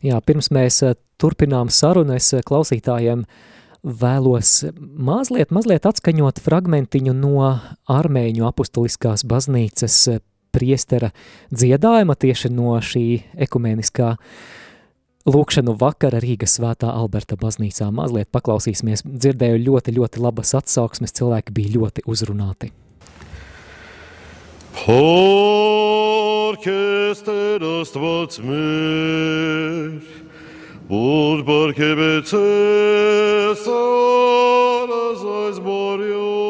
[0.03, 3.25] Jā, pirms mēs eh, turpinām sarunu, es klausītājiem
[3.83, 7.49] vēlos mazliet, mazliet atskaņot fragmentiņu no
[7.91, 9.97] armēņu apustuliskās baznīcas
[10.53, 11.09] priestera
[11.51, 13.07] dziedājuma tieši no šī
[13.47, 14.13] ekumeniskā
[15.27, 17.89] lūkšanu vakara Rīgas svētā Alberta baznīcā.
[17.95, 22.73] Mazliet paklausīsimies, dzirdēju ļoti, ļoti labas atsauksmes, cilvēki bija ļoti uzrunāti.
[24.73, 26.57] Փորքես
[27.27, 30.07] Տեր Աստված մեր,
[30.89, 36.42] որ բարգևեցես արազայս բարյով,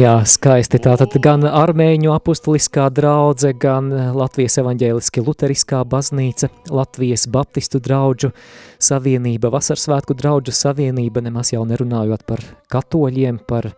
[0.00, 0.78] jā, skaisti.
[0.82, 8.32] Tātad gan armēņu apustuliskā draudze, gan Latvijas evaņģēliski luteriskā baznīca, Latvijas baptistu draudžu
[8.80, 13.72] savienība, Vasarsvētku draudžu savienība, nemaz jau nerunājot par katoļiem, par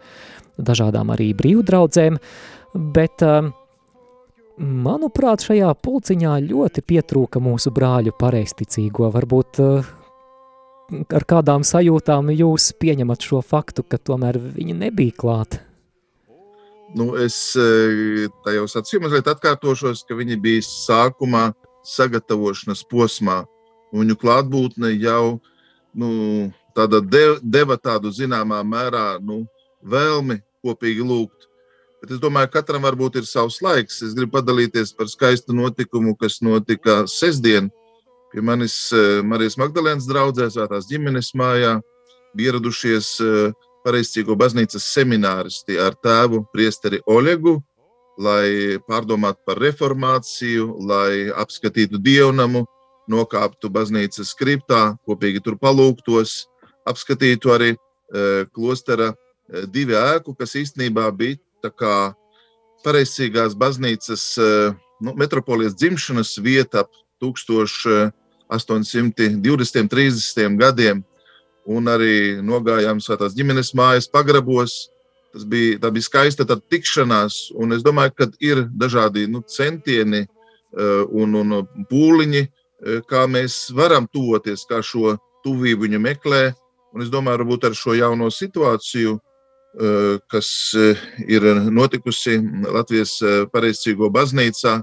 [0.58, 2.20] dažādām arī brīvdraudzēm,
[2.94, 3.50] bet um,
[4.58, 9.11] manuprāt, šajā pulciņā ļoti pietrūka mūsu brāļu pareisticīgo.
[9.16, 9.90] Varbūt uh,
[11.02, 15.62] ar kādām sajūtām jūs pieņemat šo faktu, ka tomēr viņi nebija klāt?
[16.92, 21.46] Nu, es e, tajā sacīju, mazliet atkārtošos, ka viņi bija sākumā
[21.88, 23.42] sagatavošanas posmā.
[23.96, 25.38] Viņu klātbūtne jau
[25.96, 26.11] nu,
[26.76, 29.42] de, deva tādu zināmā mērā nu,
[29.81, 31.48] vēlmi kopīgi lūgt.
[32.02, 34.02] Bet es domāju, ka katram varbūt ir savs laiks.
[34.05, 37.70] Es gribu padalīties par skaistu notikumu, kas notika sestdien
[38.33, 41.78] pie manis e, Marijas Magdalēnas draudzē, Svētās ģimenes mājā.
[42.33, 43.52] Ieradušies uh,
[43.85, 47.57] pareizcīgo baznīcas semināristi ar tēvu priesteri Oļegu,
[48.23, 52.66] lai pārdomātu par reformāciju, lai apskatītu dievnamu,
[53.11, 56.47] nokāptu baznīcas kriptā, kopīgi tur palūgtos,
[56.88, 57.79] apskatītu arī e,
[58.55, 59.14] klostera e,
[59.66, 62.14] divu ēku, kas īstenībā bija tā kā
[62.85, 66.90] pareizcīgās baznīcas e, nu, metropolijas dzimšanas vieta ap
[67.23, 68.11] 1820.
[69.88, 70.57] 30.
[70.59, 71.05] gadiem
[71.68, 74.88] un arī nogājām svētās ģimenes mājas pagrabos.
[75.33, 81.38] Tas bija, bija skaista tikšanās, un es domāju, ka ir dažādi nu, centieni uh, un,
[81.40, 81.55] un
[81.88, 86.42] pūliņi, uh, kā mēs varam tuvoties, kā šo tuvību viņa meklē.
[86.92, 90.51] Un es domāju, varbūt ar šo jauno situāciju, uh, kas
[91.25, 92.37] ir notikusi
[92.68, 93.16] Latvijas
[93.55, 94.83] pareizcīgo baznīcā,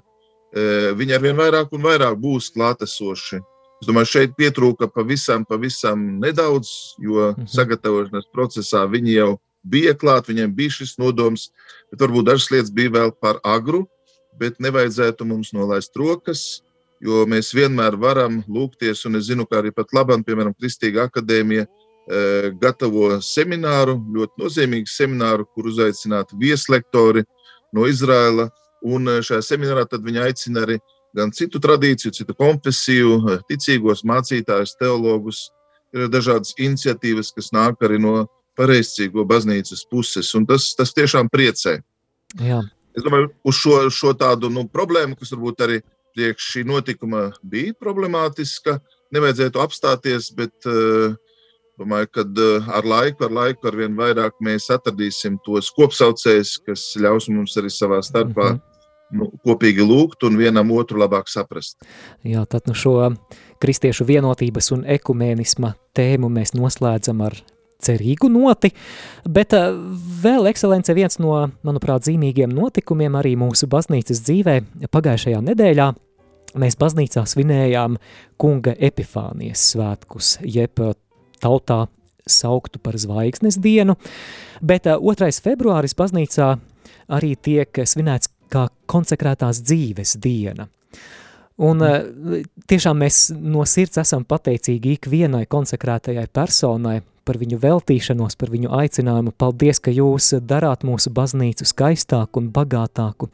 [0.98, 3.38] viņi arvien vairāk un vairāk būs klātesoši
[3.80, 7.48] Es domāju, šeit pietrūka pavisam, pavisam nedaudz, jo mhm.
[7.48, 9.30] sagatavošanās procesā viņi jau
[9.64, 11.50] bija klāt, viņiem bija šis nodoms,
[11.92, 13.86] bet varbūt dažas lietas bija vēl par agru,
[14.40, 16.62] bet nevajadzētu mums nolaist rokas,
[17.04, 21.66] jo mēs vienmēr varam lūgties, un es zinu, ka arī pat labam, piemēram, Kristīga akadēmija
[21.66, 21.70] e,
[22.60, 27.24] gatavo semināru, ļoti nozīmīgu semināru, kur uzaicināti vieslektori
[27.76, 28.50] no Izraela,
[28.84, 30.80] un e, šajā seminārā tad viņi aicina arī
[31.16, 35.48] gan citu tradīciju, citu konfesiju, ticīgos mācītājus, teologus.
[35.96, 38.28] Ir dažādas iniciatīvas, kas nāk arī no
[38.60, 41.80] pareizcīgo baznīcas puses, un tas, tas tiešām priecē.
[42.38, 42.60] Jā.
[42.98, 45.80] Es domāju, uz šo, šo tādu nu, problēmu, kas varbūt arī
[46.18, 48.78] priekš šī notikuma bija problemātiska,
[49.16, 51.16] nevajadzētu apstāties, bet uh,
[51.80, 56.90] domāju, ka uh, ar laiku, ar laiku, ar vien vairāk mēs atradīsim tos kopsaucējus, kas
[57.00, 58.52] ļaus mums arī savā starpā.
[58.52, 58.69] Mm -hmm.
[59.10, 61.80] Nu, kopīgi lūgt un vienam otru labāk saprast.
[62.28, 63.16] Jā, tad nu šo
[63.62, 67.38] kristiešu vienotības un ekumēnisma tēmu mēs noslēdzam ar
[67.84, 68.72] cerīgu noti,
[69.28, 69.72] bet eh,
[70.24, 74.60] vēl ekscelence viens no, manuprāt, zīmīgiem notikumiem arī mūsu baznīcas dzīvē
[74.92, 75.90] pagājušajā nedēļā.
[76.60, 78.00] Mēs baznīcā svinējām
[78.42, 80.98] kunga epifānijas svētkus, jeb eh,
[81.42, 81.86] tautā
[82.30, 83.96] sauktu par zvaigznes dienu,
[84.62, 85.30] bet 2.
[85.30, 86.52] Eh, februāris baznīcā
[87.16, 90.68] arī tiek svinēts kā konsekrētās dzīves diena.
[91.60, 91.84] Un
[92.72, 99.36] tiešām mēs no sirds esam pateicīgi ikvienai konsekrētajai personai, par viņu veltīšanos, par viņu aicinājumu.
[99.38, 103.30] Paldies, ka jūs darāt mūsu baznīcu skaistāku un bagātāku.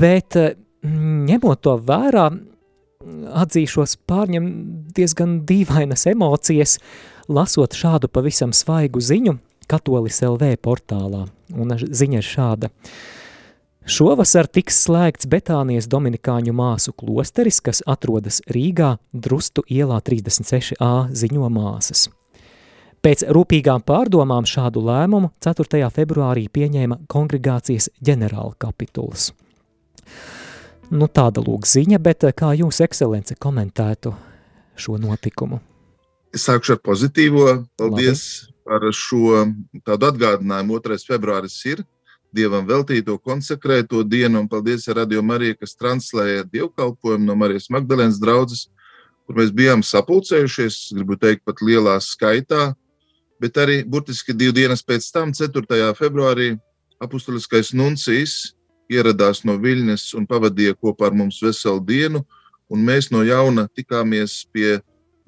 [0.00, 2.30] Bet mm, ņemot to vērā,
[3.42, 4.46] atzīšos pārņem
[4.96, 6.78] diezgan dīvainas emocijas,
[7.28, 9.36] lasot šādu pavisam svaigu ziņu
[9.70, 11.26] Katolis LV portālā.
[11.52, 12.72] Un ziņa ir šāda.
[13.82, 22.04] Šovasar tiks slēgts Betānijas Dominikāņu māsu klosteris, kas atrodas Rīgā, Drustu ielā 36a ziņo māsas.
[23.02, 25.88] Pēc rūpīgām pārdomām šādu lēmumu 4.
[25.90, 29.32] februārī pieņēma kongregācijas ģenerāla kapituls.
[30.94, 34.14] Nu, tāda lūk ziņa, bet eh, kā jūs, ekscelence, komentētu
[34.78, 35.58] šo notikumu?
[36.30, 37.48] Es sākšu ar pozitīvo.
[37.80, 38.54] Paldies Labi.
[38.62, 39.42] par šo
[39.82, 40.78] tādu atgādinājumu.
[40.86, 41.00] 2.
[41.10, 41.82] februāris ir
[42.32, 48.70] Dievam veltīto konsekrēto dienu, un paldies Radio Marija, kas translēja dievkalpojumu no Marijas Magdalēnas draudzes,
[49.26, 52.70] kur mēs bijām sapulcējušies, gribu teikt, pat lielā skaitā
[53.42, 55.90] bet arī burtiski divu dienas pēc tam, 4.
[55.98, 56.52] februārī,
[57.02, 58.54] apustuliskais nuncijs
[58.92, 62.22] ieradās no Viļņas un pavadīja kopā ar mums veselu dienu,
[62.70, 64.78] un mēs no jauna tikāmies pie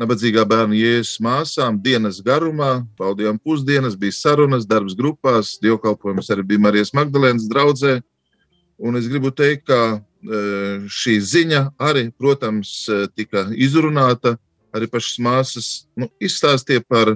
[0.00, 6.64] nabadzīgā bērna jēzus māsām dienas garumā, baudījām pusdienas, bija sarunas, darbs grupās, dievkalpojums arī bija
[6.66, 8.00] Marijas Magdalēnas draudzē,
[8.78, 10.00] un es gribu teikt, ka e,
[10.90, 14.35] šī ziņa arī, protams, e, tika izrunāta,
[14.74, 17.14] arī pašas māsas nu, izstāstīja par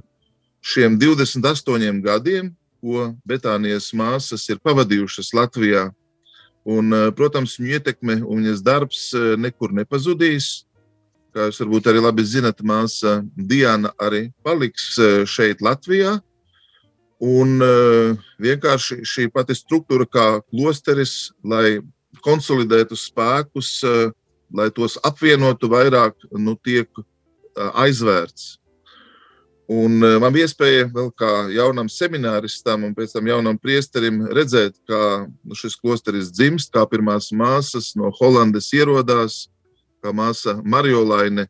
[0.62, 5.88] šiem 28 gadiem, ko Betānijas māsas ir pavadījušas Latvijā.
[6.68, 9.02] Un, eh, protams, viņu ietekme un viņas darbs
[9.40, 10.67] nekur nepazudīs.
[11.38, 16.16] Kā jūs varbūt arī labi zinat, māsa Diana arī paliks eh, šeit, Latvijā.
[17.22, 17.58] Un
[18.38, 21.80] vienkārši šī pati struktūra, kā klosteris, lai
[22.22, 23.72] konsolidētu spēkus,
[24.54, 26.86] lai tos apvienotu vairāk, nu, tiek
[27.58, 28.52] aizvērts.
[29.66, 35.02] Un man bija iespēja vēl kā jaunam semināristam un pēc tam jaunam priesterim redzēt, kā
[35.26, 39.48] nu, šis klosteris dzimst, kā pirmās māsas no Holandes ierodās,
[40.02, 41.46] kā māsa Mariolaine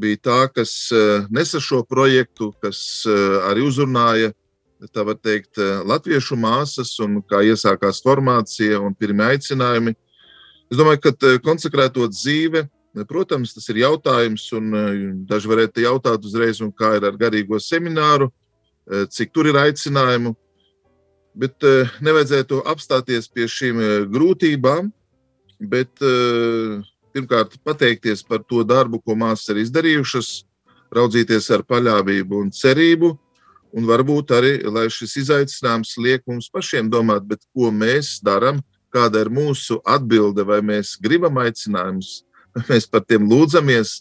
[0.00, 4.32] bija tā, kas eh, nesa šo projektu, kas eh, arī uzrunāja,
[4.94, 9.92] tā var teikt, latviešu māsas un kā iesākās formācija un pirmie aicinājumi.
[10.72, 12.62] Es domāju, ka konsekrēto dzīve
[13.06, 14.72] Protams, tas ir jautājums, un
[15.30, 18.30] daži varētu jautāt uzreiz, kā ir ar garīgo semināru,
[19.14, 20.34] cik tur ir aicinājumu.
[21.38, 21.62] Bet
[22.02, 23.78] nevajadzētu apstāties pie šīm
[24.10, 24.90] grūtībām,
[25.70, 26.02] bet
[27.14, 30.30] pirmkārt pateikties par to darbu, ko māsas ir izdarījušas,
[30.94, 33.12] raudzīties ar paļāvību un cerību,
[33.76, 38.58] un varbūt arī, lai šis izaicinājums liek mums pašiem domāt, ko mēs darām,
[38.90, 42.24] kāda ir mūsu atbilde, vai mēs gribam aicinājumus
[42.70, 44.00] mēs par tiem lūdzamies,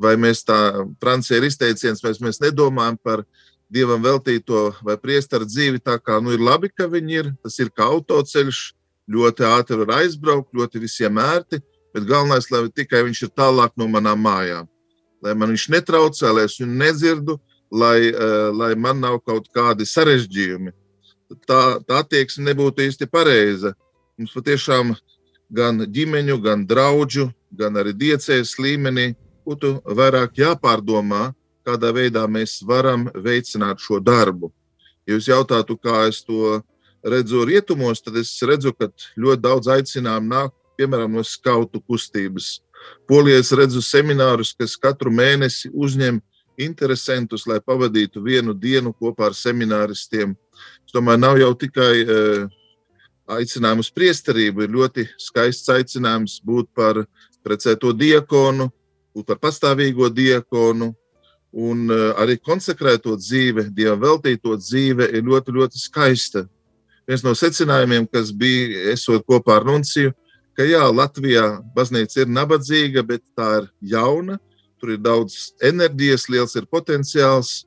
[0.00, 0.58] vai mēs tā,
[1.02, 3.24] Francija ir izteiciens, vai mēs nedomājam par
[3.70, 5.82] dievam veltīto vai priesteru dzīvi.
[5.82, 8.62] Tā kā nu, ir labi, ka viņi ir, tas ir kā autoceļš,
[9.10, 11.60] ļoti ātri var aizbraukt, ļoti visiem ērti,
[11.94, 14.68] bet galvenais, lai tikai viņš ir tālāk no manām mājām.
[15.20, 17.36] Lai man viņš netraucē, lai es viņu nedzirdu,
[17.70, 20.72] lai, uh, lai man nav kaut kādi sarežģījumi.
[21.46, 23.74] Tā, tā attieksme nebūtu īsti pareiza.
[24.18, 24.94] Mums patiešām
[25.54, 29.12] gan ģimeņu, gan draugu, gan arī diecējas līmenī
[29.46, 31.30] būtu vairāk jāpārdomā,
[31.66, 34.50] kādā veidā mēs varam veicināt šo darbu.
[35.06, 36.60] Ja jūs jautātu, kā es to
[37.02, 42.58] redzu rietumos, tad es redzu, ka ļoti daudz aicinājumu nāk piemēram no skautu kustības.
[43.08, 46.20] Polijā es redzu seminārus, kas katru mēnesi uzņem
[46.60, 50.32] interesantus, lai pavadītu vienu dienu kopā ar semināristiem.
[50.84, 52.46] Es domāju, nav jau tikai uh,
[53.36, 57.04] aicinājums priesterību, ir ļoti skaists aicinājums būt par
[57.44, 58.70] precēto diakonu,
[59.16, 60.94] būt par pastāvīgo diakonu.
[61.50, 66.44] Un uh, arī konsekrēto dzīve, dievam veltīto dzīve, ir ļoti, ļoti skaista.
[67.10, 70.12] Viens no secinājumiem, kas bija, esot kopā ar Nunciju,
[70.56, 74.38] ka jā, Latvijā baznīca ir nabadzīga, bet tā ir jauna,
[74.80, 77.64] tur ir daudz enerģijas, liels ir potenciāls,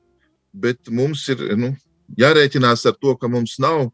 [0.52, 1.74] bet mums ir nu,
[2.18, 3.88] jārēķinās ar to, ka mums nav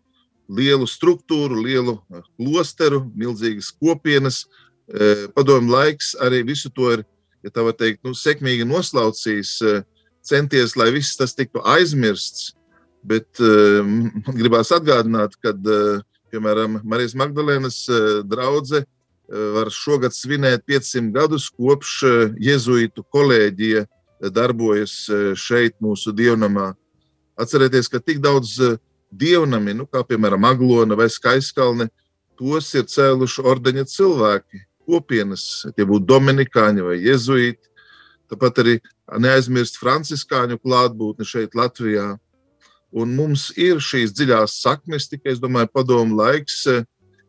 [0.50, 1.98] lielu struktūru, lielu
[2.34, 4.44] klosteru, milzīgas kopienas,
[4.90, 7.04] Eh, padomu laiks arī visu to ir,
[7.46, 9.82] ja tā var teikt, nu, sekmīgi noslaucījis, eh,
[10.26, 12.56] centies, lai viss tas tiktu aizmirsts.
[13.06, 15.54] Bet eh, man gribās atgādināt, ka,
[16.32, 17.82] piemēram, Marijas Magdalēnas
[18.30, 18.86] draudzene
[19.30, 22.00] var šogad svinēt 500 gadus kopš
[22.42, 23.84] jēzuītu kolēģija
[24.34, 24.94] darbojas
[25.38, 26.72] šeit, mūsu dievnamā.
[27.40, 28.56] Atcerieties, ka tik daudz
[29.10, 31.88] dievnami, nu, kā piemēram Aglona vai Skaiskalne,
[32.38, 37.66] tos ir cēluši ordeņa cilvēki kopienas, tie būtu dominikāņi vai jezuīti.
[38.30, 38.76] Tāpat arī
[39.18, 42.14] neaizmirst franciskāņu klātbūtni šeit, Latvijā.
[42.90, 46.82] Un mums ir šīs dziļās saknes, tikai es domāju, padomu laiks eh,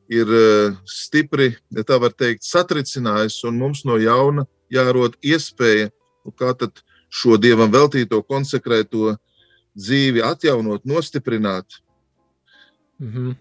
[0.10, 5.92] ir eh, stipri, ja tā var teikt, satricinājis, un mums no jauna jārod iespēja,
[6.26, 6.82] nu, kā tad
[7.14, 9.16] šo dievam veltīto, konsekrēto
[9.78, 11.82] dzīvi atjaunot, nostiprināt.
[13.00, 13.36] Mm -hmm.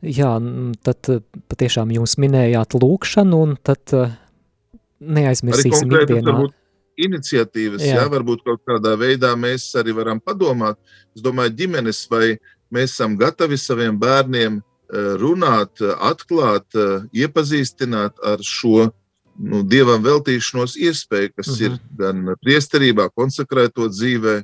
[0.00, 0.36] Jā,
[0.82, 3.96] tad eh, patiešām jūs minējāt lūkšanu, un tad
[5.00, 6.50] neaizmirsīsim ikdienā.
[7.06, 7.98] Iniciatīvas, jā.
[8.00, 10.78] jā, varbūt kaut kādā veidā mēs arī varam padomāt.
[11.16, 12.36] Es domāju, ģimenes vai
[12.74, 16.76] mēs esam gatavi saviem bērniem eh, runāt, atklāt,
[17.12, 18.90] iepazīstināt ar šo
[19.40, 21.64] nu, dievam veltīšanos iespēju, kas uh -huh.
[21.64, 21.96] ir mhm.
[21.98, 24.42] gan priesterībā, konsekrēto dzīvē,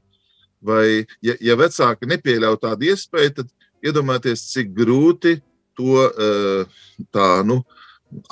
[0.63, 3.49] vai ja, ja vecāki nepieļauj tādu iespēju, tad
[3.85, 5.41] iedomājieties, cik grūti
[5.77, 6.65] to eh,
[7.13, 7.61] tā, nu,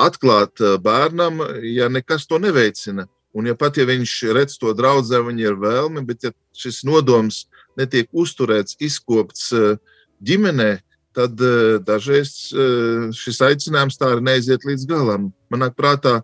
[0.01, 3.07] atklāt eh, bērnam, ja nekas to neveicina.
[3.35, 7.45] Un, ja pat ja viņš redz to draudzē, viņa ir vēlme, bet ja šis nodoms
[7.79, 9.75] netiek uzturēts, izkopts eh,
[10.23, 10.79] ģimenē,
[11.15, 11.39] tad
[11.87, 12.51] dažreiz
[13.15, 15.29] šis aicinājums tā arī neiziet līdz galam.
[15.47, 16.17] Manā prātā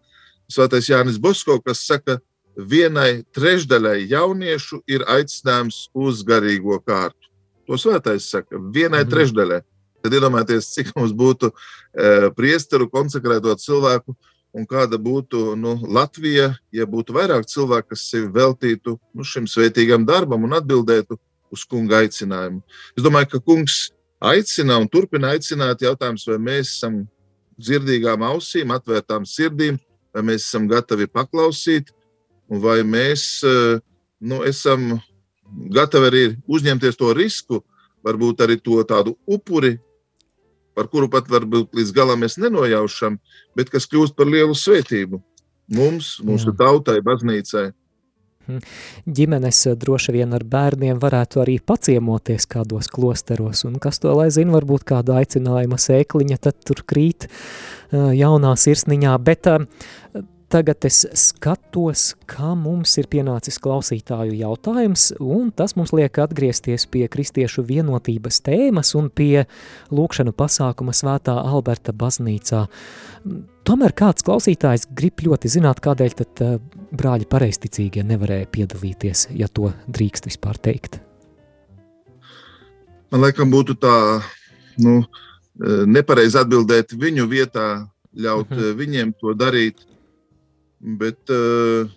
[0.50, 2.16] Svētais Jānis Bosko, kas saka,
[2.56, 7.30] vienai trešdaļai jauniešu ir aicinājums uz garīgo kārtu.
[7.70, 9.10] To svētais saka, vienai -hmm.
[9.10, 9.60] trešdaļai.
[10.02, 14.16] Tad iedomājieties, cik mums būtu e, priesteru, konsekrēto cilvēku,
[14.56, 20.06] un kāda būtu nu, Latvija, ja būtu vairāk cilvēku, kas sevi veltītu nu, šim svētīgam
[20.06, 21.18] darbam un atbildētu
[21.50, 22.62] uz kunga aicinājumu.
[22.96, 27.02] Es domāju, ka kungs aicina un turpina aicināt jautājums, vai mēs esam
[27.60, 29.78] dzirdīgām ausīm, atvērtām sirdīm,
[30.14, 31.92] vai mēs esam gatavi paklausīt,
[32.50, 33.54] vai mēs e,
[34.20, 34.96] nu, esam
[35.74, 37.62] gatavi arī uzņemties to risku,
[38.06, 39.76] varbūt arī to tādu upuri,
[40.80, 43.20] par kuru pat varbūt līdz galam mēs nenojaušam,
[43.58, 45.20] bet kas kļūst par lielu svētību
[45.76, 46.56] mums, mūsu Jā.
[46.64, 47.68] tautai, baznīcai.
[48.48, 48.62] Hm.
[49.04, 54.30] Ģimenes eh, droši vien ar bērniem varētu arī paciemoties kādos klosteros, un kas to lai
[54.34, 59.68] zina, varbūt kāda aicinājuma sēkliņa tad tur krīt eh, jaunā sirsniņā, bet eh,
[60.50, 67.04] Tagad es skatos, kā mums ir pienācis klausītāju jautājums, un tas mums liek atgriezties pie
[67.06, 69.44] kristiešu vienotības tēmas un pie
[69.94, 72.64] lūkšanu pasākuma svētā Alberta baznīcā.
[73.62, 76.56] Tomēr kāds klausītājs grib ļoti zināt, kādēļ tad uh,
[76.98, 80.98] brāļi pareisticīgie nevarēja piedalīties, ja to drīkst vispār teikt.
[83.14, 83.94] Man liekas, būtu tā
[84.82, 87.68] nu, eh, nepareizi atbildēt viņu vietā,
[88.18, 88.66] ļaut uh mhm.
[88.66, 88.76] -huh.
[88.82, 89.86] viņiem to darīt
[90.80, 91.88] Bet uh,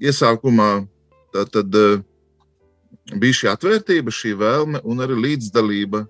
[0.00, 0.86] iesākumā
[1.34, 2.00] tā tad uh,
[3.20, 6.06] bija šī atvērtība, šī vēlme un arī līdzdalība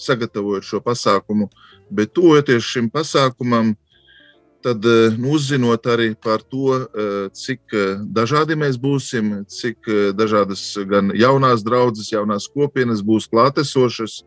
[0.00, 1.48] sagatavojot šo pasākumu.
[1.90, 3.72] Bet tuvojoties šim pasākumam,
[4.60, 6.84] tad uh, uzzinot arī par to,
[7.32, 7.72] cik
[8.12, 14.20] dažādi mēs būsim, cik dažādas gan jaunās draudzes, jaunās kopienas būs klātesošas.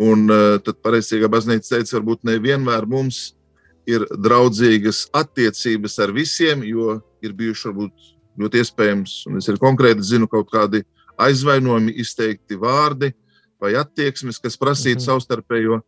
[0.00, 0.26] Un
[0.64, 3.39] tad pareizajā baznīca teica, varbūt nevienmēr mums ir
[3.88, 8.10] draudzīgas attiecības ar visiem, jo ir bijuši varbūt
[8.40, 10.82] ļoti iespējams, un es arī konkrēti zinu, kaut kādi
[11.20, 13.12] aizvainojumi, izteikti vārdi
[13.60, 15.06] vai attieksmes, kas prasītu -hmm.
[15.06, 15.80] savstarpējo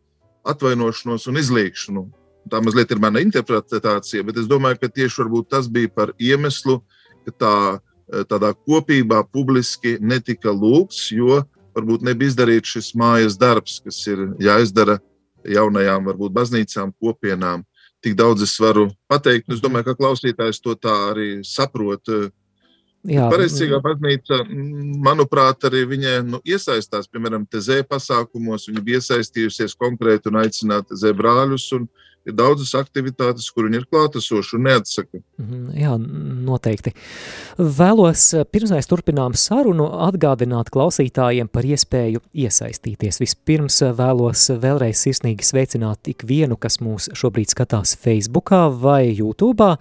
[0.43, 2.03] atvainošanos un izlīgšanu.
[2.51, 6.83] Tā mazliet ir mana interpretācija, bet es domāju, ka tieši tas bija par iemeslu
[7.23, 7.55] ka tā,
[8.29, 11.41] tādā kopībā publiski netika lūgts, jo
[11.73, 14.99] varbūt nebija izdarīts šis mājas darbs, kas ir jāizdara
[15.43, 17.63] jaunajām, varbūt baznīcām, kopienām.
[18.03, 22.09] Tik daudz es varu pateikt, es domāju, ka klausītājs to tā arī saprot.
[23.03, 24.41] Jā, Pareizcīgā baznīca,
[25.03, 28.69] manuprāt, arī viņa nu, iesaistās, piemēram, TZ pasākumos.
[28.69, 31.65] Viņa bija iesaistījusies konkrēti un aicināta TZ brāļus.
[31.75, 35.21] Un, uh, ir daudzas aktivitātes, kur viņi ir klātesoši un neatsaka.
[35.41, 35.93] Mhm, jā,
[36.47, 36.93] noteikti.
[37.57, 43.19] Vēlos, eh, pirms mēs turpinām sarunu, atgādināt klausītājiem par iespēju iesaistīties.
[43.23, 49.77] Vispirms eh, vēlos vēlreiz sirsnīgi sveicināt ikvienu, kas mūs šobrīd skatās Facebookā vai YouTube'ā.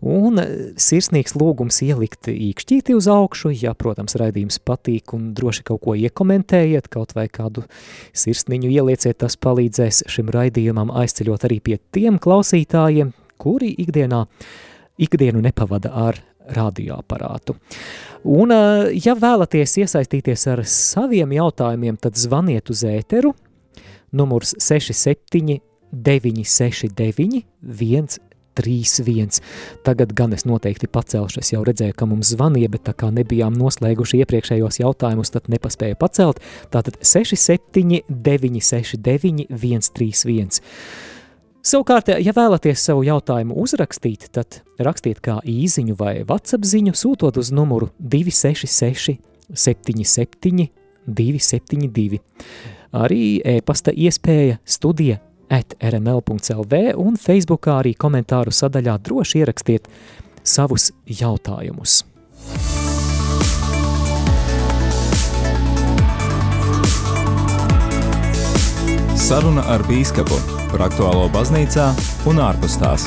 [0.00, 0.46] Un e,
[0.80, 6.88] sirsnīgs lūgums ielikt īkšķīti uz augšu, ja, protams, raidījums patīk un droši kaut ko iekomentējiet,
[6.92, 7.66] kaut vai kādu
[8.16, 14.24] sirsniņu ielieciet, tas palīdzēs šim raidījumam aizceļot arī pie tiem klausītājiem, kuri ikdienā,
[15.00, 16.22] ikdienu nepavada ar
[16.56, 17.58] radioaparātu.
[18.24, 23.34] Un, e, ja vēlaties iesaistīties ar saviem jautājumiem, tad zvaniet uz ēteru,
[24.16, 25.60] numurs 67
[25.92, 28.29] 969 1
[28.60, 29.40] 3-1.
[29.86, 33.56] Tagad gan es noteikti pacelšu, es jau redzēju, ka mums zvanīja, bet tā kā nebijām
[33.58, 36.42] noslēguši iepriekšējos jautājumus, tad nepaspēja pacelt.
[36.70, 40.60] Tātad 67 969 131.
[41.60, 47.50] Savukārt, ja vēlaties savu jautājumu uzrakstīt, tad rakstiet kā īziņu vai WhatsApp ziņu, sūtot uz
[47.52, 49.18] numuru 266
[49.52, 50.70] 77
[51.04, 52.22] 272.
[52.96, 55.20] Arī e-pasta iespēja studija
[55.50, 59.90] at rml.lv un Facebookā arī komentāru sadaļā droši ierakstiet
[60.46, 60.90] savus
[61.20, 62.04] jautājumus.
[69.30, 70.38] Saruna ar bīskapu
[70.72, 71.90] par aktuālo baznīcā
[72.30, 73.06] un ārpus tās.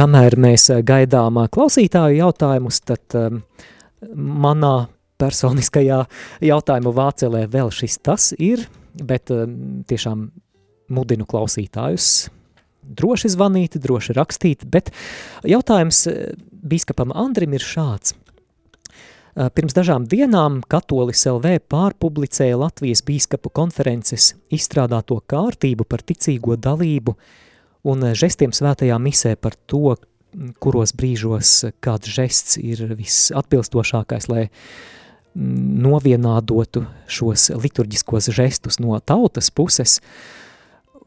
[0.00, 3.42] Kamēr mēs eh, gaidām eh, klausītāju jautājumus, tad um,
[4.16, 4.86] manā
[5.20, 5.98] personiskajā
[6.48, 8.62] jautājumu vācelē vēl šis tas ir,
[8.96, 10.22] bet um, tiešām
[10.96, 12.30] mudinu klausītājus
[12.80, 14.88] droši zvanīt, droši rakstīt, bet
[15.44, 16.06] jautājums
[16.48, 18.16] bīskapam Andrim ir šāds.
[19.54, 27.14] Pirms dažām dienām Katolis LV pārpublicēja Latvijas bīskapu konferences izstrādāto kārtību par ticīgo dalību
[27.86, 29.96] un eh, žestiem svētajā misē par to,
[30.62, 34.44] kuros brīžos kāds žests ir visatbilstošākais, lai
[35.34, 39.98] novienādotu šos liturģiskos žestus no tautas puses.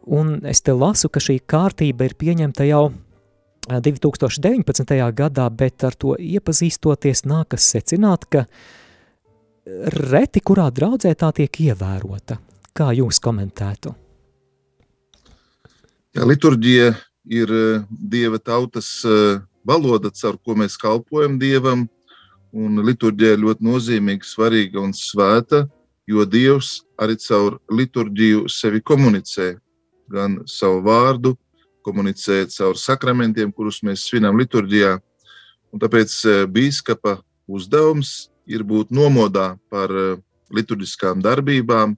[0.03, 2.85] Un es te lasu, ka šī kārtība ir pieņemta jau
[3.69, 4.91] 2019.
[4.91, 8.45] Eh, gadā, bet ar to iepazīstoties nākas secināt, ka
[10.11, 12.39] reti kurā draudzē tā tiek ievērota.
[12.75, 14.02] Kā jūs komentētu?
[16.13, 16.91] Liturģija
[17.25, 21.87] ir eh, dieva tautas eh, valoda, caur ko mēs kalpojam dievam.
[22.53, 25.63] Un liturģija ir ļoti nozīmīga, svarīga un svēta,
[26.05, 29.55] jo dievs arī caur liturģiju sevi komunicē.
[30.13, 31.33] Gan savu vārdu,
[31.81, 34.99] komunicē caur sakramentiem, kurus mēs svinām liturģijā.
[35.73, 37.17] Un tāpēc eh, biskupa
[37.49, 39.89] uzdevums ir būt nomodā par
[40.53, 41.97] liturģiskām darbībām,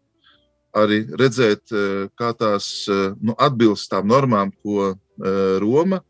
[0.76, 6.02] arī redzēt, eh, kā tās eh, nu, atbilst tām normām, ko eh, Roma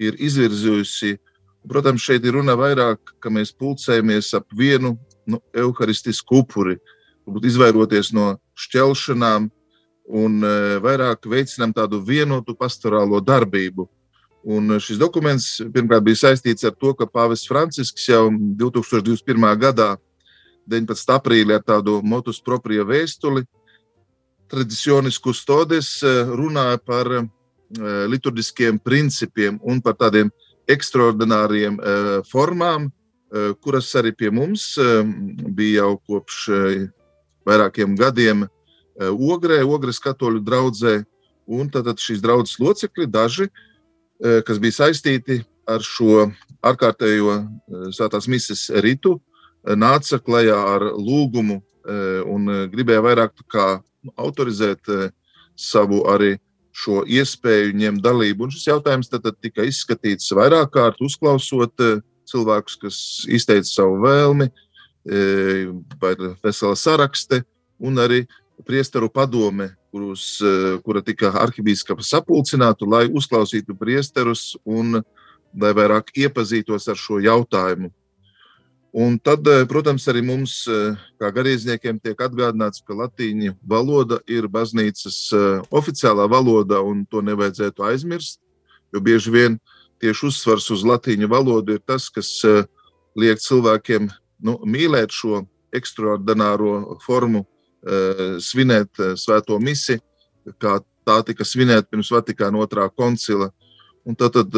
[0.00, 1.16] ir izvirzījusi.
[1.68, 4.94] Protams, šeit ir runa vairāk, ka mēs pulcējamies ap vienu
[5.28, 6.78] nu, evaharistisku upuri,
[7.44, 9.50] izvairoties no šķelšanām
[10.20, 10.40] un
[10.82, 13.84] vairāk veicinām tādu vienotu pastorālo darbību.
[14.48, 19.46] Un šis dokuments pirmkārt bija saistīts ar to, ka Pāvests Francisks jau 2021.
[19.60, 19.92] gadā,
[20.66, 21.12] 19.
[21.12, 23.44] aprīlī, ar tādu motus proprio vēstuli
[24.50, 27.26] tradicionis kustodes eh, runāja par eh,
[28.10, 30.30] liturģiskiem principiem un par tādiem
[30.70, 32.90] ekstraordināriem eh, formām,
[33.62, 34.72] kuras arī pie mums
[35.54, 36.48] bija jau kopš
[37.46, 38.40] vairākiem gadiem
[38.98, 40.96] Ogrē, Ogres katoļu draudzē.
[41.46, 43.46] Un tad šīs draudzes locekļi, daži,
[44.18, 46.26] kas bija saistīti ar šo
[46.58, 47.36] ārkārtējo
[47.94, 49.20] svētās mises ritu,
[49.62, 51.60] nāca klajā ar lūgumu
[52.34, 53.68] un gribēja vairāk kā
[54.16, 55.08] autorizēt eh,
[55.56, 56.36] savu arī
[56.72, 58.46] šo iespēju ņemt dalību.
[58.46, 61.98] Un šis jautājums tad, tad tika izskatīts vairāk kārt, uzklausot eh,
[62.30, 64.50] cilvēkus, kas izteica savu vēlmi,
[65.10, 65.66] eh,
[66.00, 67.42] vai vesela sarakste,
[67.80, 68.24] un arī
[68.66, 70.36] priesteru padome, kurus,
[70.84, 75.00] kura tika arhibīskapa sapulcināta, lai uzklausītu priesterus un
[75.56, 77.88] lai vairāk iepazītos ar šo jautājumu.
[78.92, 84.48] Un tad, eh, protams, arī mums, eh, kā garīdzniekiem, tiek atgādināts, ka latīņu valoda ir
[84.48, 88.40] baznīcas eh, oficiālā valoda, un to nevajadzētu aizmirst.
[88.92, 89.60] Jo bieži vien
[90.02, 92.42] tieši uzsvars uz latīņu valodu ir tas, kas
[93.14, 94.10] liek cilvēkiem
[94.42, 97.46] nu, mīlēt šo ekstraordināro formu,
[98.42, 100.00] svinēt svēto misiju,
[100.58, 103.52] kā tā tika svinēta pirms Vatikāna otrā koncila.
[104.04, 104.50] Un tad, tad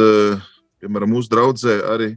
[0.80, 2.14] piemēram, mūsu draudzē arī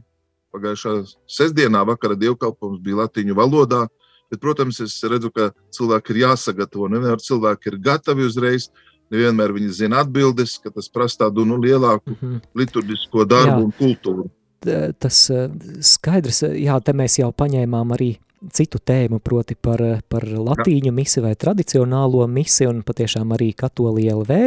[0.56, 0.96] Pagājušā
[1.28, 3.84] sestdienā vakara dievkalpojums bija latīņu valodā.
[4.30, 6.88] Bet, protams, es redzu, ka cilvēki ir jāsagatavo.
[6.90, 8.70] Nevienmēr cilvēki ir gatavi uzreiz.
[9.14, 12.40] Nevienmēr viņi zina atbildes, ka tas prasa tādu nu, lielāku mm -hmm.
[12.58, 13.64] liturģisko darbu Jā.
[13.64, 14.28] un kultūru.
[14.98, 15.50] Tas eh,
[15.80, 18.16] skaidrs, jā, te mēs jau paņēmām arī
[18.52, 24.40] citu tēmu, proti par, par latīņu misi vai tradicionālo misi, un patiešām arī katoli LV.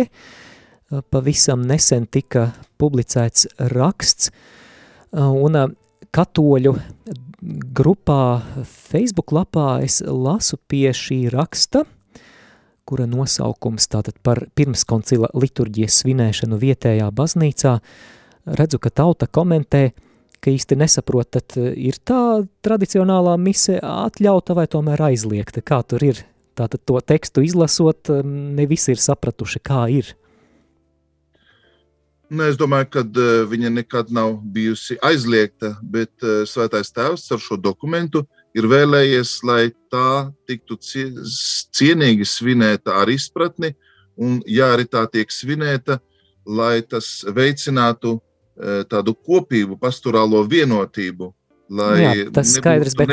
[1.09, 2.49] Pavisam nesen tika
[2.81, 4.31] publicēts raksts,
[5.11, 5.57] un
[6.15, 6.75] katoļu
[7.75, 11.85] grupā, Facebook lapā es lasu pie šī raksta,
[12.89, 17.77] kura nosaukums tātad par pirmskoncila liturģijas svinēšanu vietējā baznīcā.
[18.59, 19.91] Redzu, ka tauta komentē,
[20.41, 26.23] ka īsti nesaprot, tad ir tā tradicionālā mise atļauta vai tomēr aizliegta, kā tur ir.
[26.59, 30.09] Tātad to tekstu izlasot, ne visi ir sapratuši, kā ir.
[32.29, 37.41] Nu, es domāju, ka uh, viņa nekad nav bijusi aizliegta, bet uh, Svētais Tēvs ar
[37.41, 38.21] šo dokumentu
[38.57, 43.73] ir vēlējies, lai tā tiktu cienīgi svinēta ar izpratni,
[44.19, 45.97] un, ja arī tā tiek svinēta,
[46.45, 51.33] lai tas veicinātu uh, tādu kopību, pastorālo vienotību.
[51.69, 53.11] Jā, tas skaidrs, bet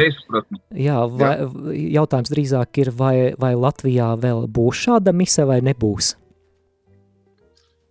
[0.73, 1.73] jā, vai, jā.
[1.99, 6.15] jautājums drīzāk ir, vai, vai Latvijā vēl būs šāda mise vai nebūs?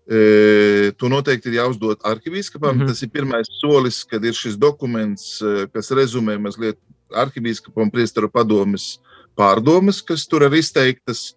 [0.05, 2.75] To noteikti ir jāuzdod arhivīskapam.
[2.75, 2.87] Mm -hmm.
[2.87, 5.41] Tas ir pirmais solis, kad ir šis dokuments,
[5.73, 6.77] kas rezumē mazliet
[7.13, 8.99] arhivīskapam priesteru padomes
[9.37, 11.33] pārdomas, kas tur ir izteiktas.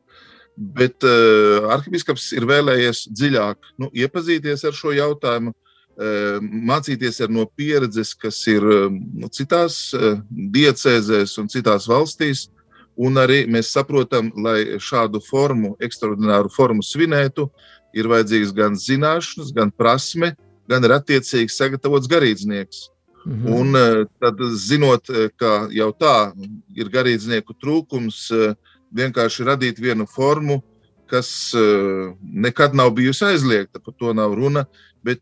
[0.58, 8.10] Bet uh, arhibīskaps ir vēlējies dziļāk nu, iepazīties ar šo jautājumu, uh, mācīties no pieredzes,
[8.18, 12.48] kas ir nu, citās uh, diecēzēs un citās valstīs.
[12.98, 19.50] Un arī mēs saprotam, lai šādu formu, ekstraordināru formu svinētu, uh, ir vajadzīgas gan zināšanas,
[19.54, 20.32] gan prasme,
[20.68, 22.88] gan ir attiecīgi sagatavots garīdznieks.
[23.24, 23.60] Mm -hmm.
[23.60, 26.32] Un eh, tad, zinot, eh, ka jau tā
[26.76, 28.54] ir garīdznieku trūkums, eh,
[28.94, 30.62] vienkārši radīt vienu formu,
[31.08, 31.54] kas
[32.20, 34.64] nekad nav bijusi aizliegta, par to nav runa.
[35.02, 35.20] Bet,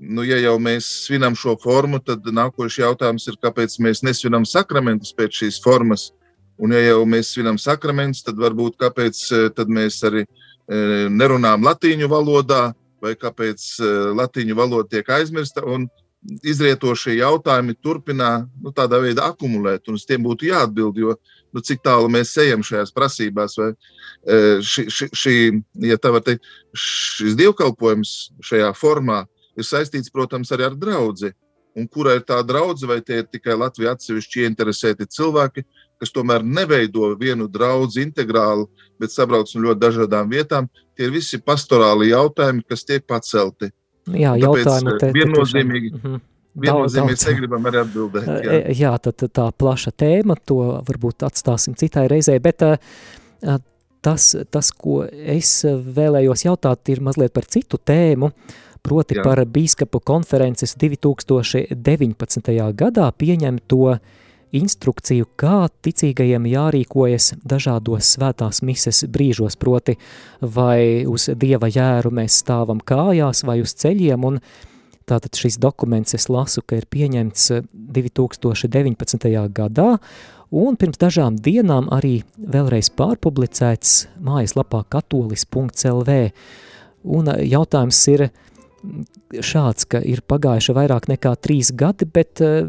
[0.00, 5.14] nu, ja jau mēs svinam šo formu, tad nākošais jautājums ir, kāpēc mēs nesvinam sakramentus
[5.14, 6.10] pēc šīs formas.
[6.58, 9.14] Un, ja jau mēs svinam sakramentus, tad varbūt kāpēc
[9.54, 15.62] tad mēs arī uh, E, nerunājam latīņu valodā, vai kāpēc e, latīņu valoda tiek aizmirsta.
[16.42, 21.14] Izrietošie jautājumi turpina nu, tādā veidā akumulēt, un uz tiem būtu jāatbild, jo
[21.54, 23.54] nu, cik tālu mēs ejam šajās prasībās.
[23.60, 23.70] Vai,
[24.26, 25.34] e, ši, ši, ši,
[25.86, 29.22] ja tā var teikt, šis dievkalpojums šajā formā
[29.54, 31.30] ir saistīts, protams, arī ar draugu.
[31.76, 35.66] Un kura ir tā draudzene, vai tie ir tikai Latvijas atsevišķi ieinteresēti cilvēki,
[36.00, 38.66] kas tomēr neveido vienu draugu integrāli,
[39.00, 40.68] bet sabrauc no ļoti dažādām vietām.
[40.96, 43.70] Tie ir visi pastorāli jautājumi, kas tiek pacelti.
[44.14, 45.92] Jā, jautājumi te viennozīmīgi.
[45.92, 46.24] Mm -hmm.
[46.56, 48.28] Viennozīmīgi negribam arī atbildēt.
[48.44, 52.62] Jā, jā tad tā plaša tēma, to varbūt atstāsim citai reizē, bet
[54.00, 55.64] tas, tas, ko es
[55.98, 58.30] vēlējos jautāt, ir mazliet par citu tēmu,
[58.86, 59.24] proti jā.
[59.26, 62.72] par bīskapu konferences 2019.
[62.72, 63.98] gadā pieņemto
[64.54, 69.96] instrukciju, kā ticīgajiem jārīkojas dažādos svētās mises brīžos, proti
[70.40, 74.40] vai uz Dieva jēru mēs stāvam kājās vai uz ceļiem, un
[75.06, 79.28] tātad šis dokuments es lasu, ka ir pieņemts 2019.
[79.54, 79.90] gadā,
[80.50, 86.18] un pirms dažām dienām arī vēlreiz pārpublicēts mājaslapā katolis.lv,
[87.06, 88.28] un jautājums ir
[89.32, 92.68] šāds, ka ir pagājuši vairāk nekā trīs gadi, bet uh,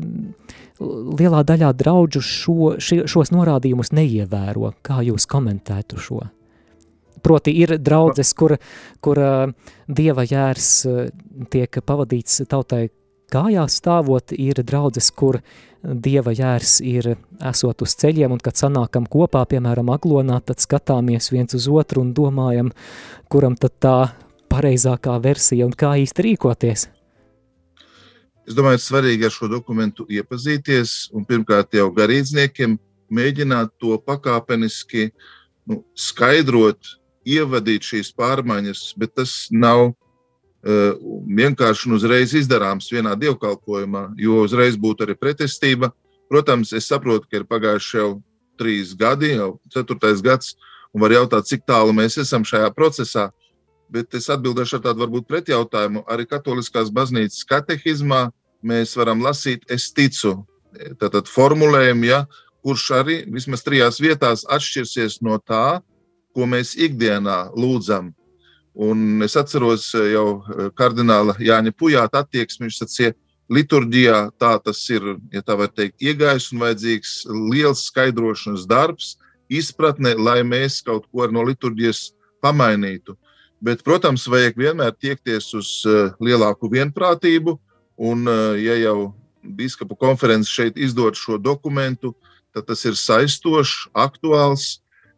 [0.79, 4.73] lielā daļā draudžu šo, ši, šos norādījumus neievēro.
[4.85, 6.23] Kā jūs komentētu šo?
[7.25, 8.57] Proti ir draudzes, kur,
[9.03, 11.07] kur uh, dieva jērs uh,
[11.53, 12.87] tiek pavadīts tautai
[13.33, 15.41] kājās stāvot, ir draudzes, kur
[15.83, 21.53] dieva jērs ir esot uz ceļiem, un kad sanākam kopā, piemēram, aglonā, tad skatāmies viens
[21.57, 22.71] uz otru un domājam,
[23.31, 23.97] kuram tad tā
[24.49, 26.87] pareizākā versija un kā īsti rīkoties.
[28.47, 32.77] Es domāju, ka svarīgi ar šo dokumentu iepazīties un pirmkārt jau garīdzniekiem
[33.11, 35.09] mēģināt to pakāpeniski
[35.67, 36.95] nu, skaidrot,
[37.27, 40.93] ievadīt šīs pārmaiņas, bet tas nav uh,
[41.27, 45.91] vienkārši un uzreiz izdarāms vienā dievkalpojumā, jo uzreiz būtu arī pretestība.
[46.31, 48.09] Protams, es saprotu, ka ir pagājuši jau
[48.59, 50.55] trīs gadi, jau ceturtais gads,
[50.95, 53.29] un var jautāt, cik tālu mēs esam šajā procesā.
[53.93, 56.03] Bet es atbildēšu ar tādu varbūt pretjautājumu.
[56.11, 58.27] Arī Katoliskās baznīcas katehizmā
[58.67, 60.41] mēs varam lasīt, es ticu,
[60.99, 62.25] tātad formulējumu, ja,
[62.65, 65.79] kurš arī vismaz trijās vietās atšķirsies no tā,
[66.35, 68.11] ko mēs ikdienā lūdzam.
[68.77, 70.43] Un es atceros jau
[70.77, 72.67] kardināla Jāņa Pujāta attieksmi.
[72.67, 73.13] Viņš sacīja,
[73.49, 79.15] liturģijā tā tas ir, ja tā var teikt, iegājis un vajadzīgs liels skaidrošanas darbs,
[79.49, 82.11] izpratne, lai mēs kaut ko no liturģijas
[82.43, 83.15] pamainītu.
[83.63, 85.69] Bet, protams, vajag vienmēr tiekties uz
[86.21, 87.55] lielāku vienprātību,
[87.97, 88.27] un,
[88.61, 92.13] ja jau biskupu konferences šeit izdod šo dokumentu,
[92.53, 94.77] tad tas ir saistošs, aktuāls.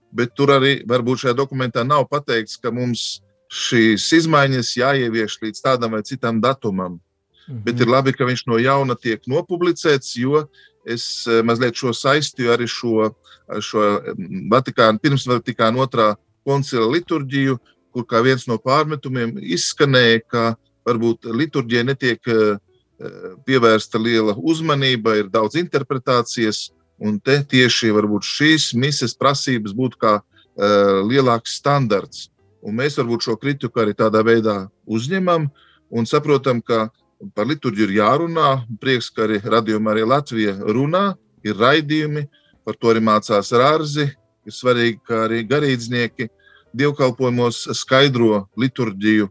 [0.10, 3.20] Bet tur arī varbūt šajā dokumentā nav pateikts, ka mums
[3.50, 7.00] šīs izmaiņas jāievieš līdz tādam vai citam datumam.
[7.48, 7.62] Mhm.
[7.66, 10.46] Bet ir labi, ka viņš no jauna tiek nopublicēts, jo
[10.86, 13.12] es eh, mazliet šo saistīju arī šo,
[13.62, 13.86] šo
[14.50, 16.14] Vatikānu, pirms Vatikāna otrā
[16.46, 17.58] koncila liturģiju,
[17.94, 20.44] kur kā viens no pārmetumiem izskanēja, ka
[20.88, 22.58] varbūt liturģija netiek uh,
[23.48, 26.70] pievērsta liela uzmanība, ir daudz interpretācijas,
[27.00, 27.94] un te tieši
[28.28, 32.30] šīs mises prasības būtu kā uh, lielāks standarts.
[32.62, 35.48] Un mēs varbūt šo kritiku arī tādā veidā uzņemam
[35.90, 36.90] un saprotam, ka
[37.36, 38.50] par liturģiju ir jārunā.
[38.82, 41.14] Prieks, ka arī radījumā arī Latvija runā,
[41.44, 42.26] ir raidījumi,
[42.68, 44.10] par to arī mācās rārzi.
[44.48, 46.30] Ir svarīgi, ka arī garīdznieki
[46.78, 49.30] dievkalpojumos skaidro liturģiju.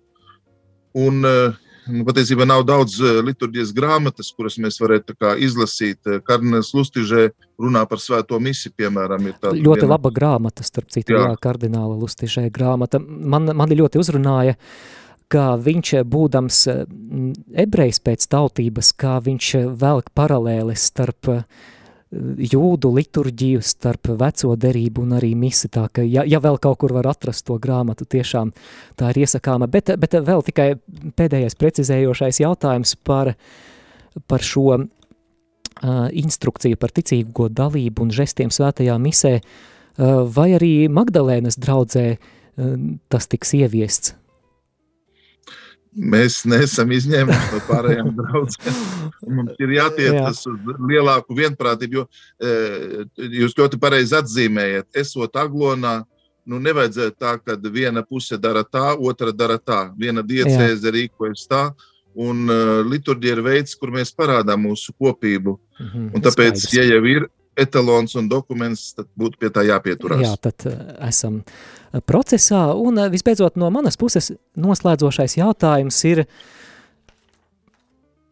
[0.98, 1.56] Un uh,
[1.88, 5.14] Nu, patiesībā nav daudz eh, liturģijas grāmatas, kuras mēs varētu
[5.44, 5.98] izlasīt.
[6.04, 7.30] Eh, kardināls Lustižē
[7.60, 9.30] runā par svēto misiju, piemēram.
[9.40, 9.90] Ļoti viena...
[9.94, 11.24] laba grāmata, starp citu, jā.
[11.24, 13.00] Jā, kardināla Lustižē grāmata.
[13.00, 14.58] Man, mani ļoti uzrunāja,
[15.32, 16.84] ka viņš, būdams eh,
[17.64, 21.42] ebrejs pēc tautības, kā viņš velk paralēlis starp uh,
[22.10, 26.94] jūdu liturģiju starp veco derību un arī misi, tā ka, ja, ja vēl kaut kur
[26.96, 28.52] var atrast to grāmatu, tiešām
[28.96, 30.70] tā ir iesakāma, bet, bet vēl tikai
[31.18, 33.34] pēdējais precizējošais jautājums par,
[34.26, 34.86] par šo uh,
[36.08, 42.78] instrukciju par ticīgo dalību un žestiem svētajā misē, uh, vai arī Magdalēnas draudzē uh,
[43.12, 44.16] tas tiks ieviests?
[45.92, 48.76] Mēs neesam izņēmuši no pārējām draudzēm.
[49.38, 50.52] Mums ir jātiecas Jā.
[50.52, 52.04] uz lielāku vienprātību, jo
[52.38, 53.06] e,
[53.40, 56.00] jūs ļoti pareizi atzīmējat, esot aglonā,
[56.48, 59.88] nu nevajadzētu tā, ka viena puse dara tā, otra dara tā.
[59.98, 61.64] Viena diecēze rīkojas tā,
[62.18, 65.58] un uh, liturģija ir veids, kur mēs parādām mūsu kopību.
[65.78, 67.28] Mm -hmm, un tāpēc, ja jau ir
[67.58, 70.22] etalons un dokuments, tad būtu pie tā jāpieturās.
[70.24, 70.78] Jā, tad uh,
[71.08, 72.68] esam uh, procesā.
[72.78, 76.24] Un uh, visbeidzot, no manas puses noslēdzošais jautājums ir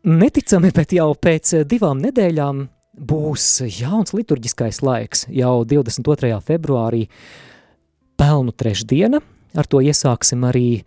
[0.07, 2.67] neticami, bet jau pēc divām nedēļām
[2.97, 3.49] būs
[3.81, 5.27] jauns liturģiskais laiks.
[5.35, 6.33] Jau 22.
[6.47, 7.07] februārī
[8.17, 9.21] pelnu trešdiena,
[9.57, 10.85] ar to iesāksim arī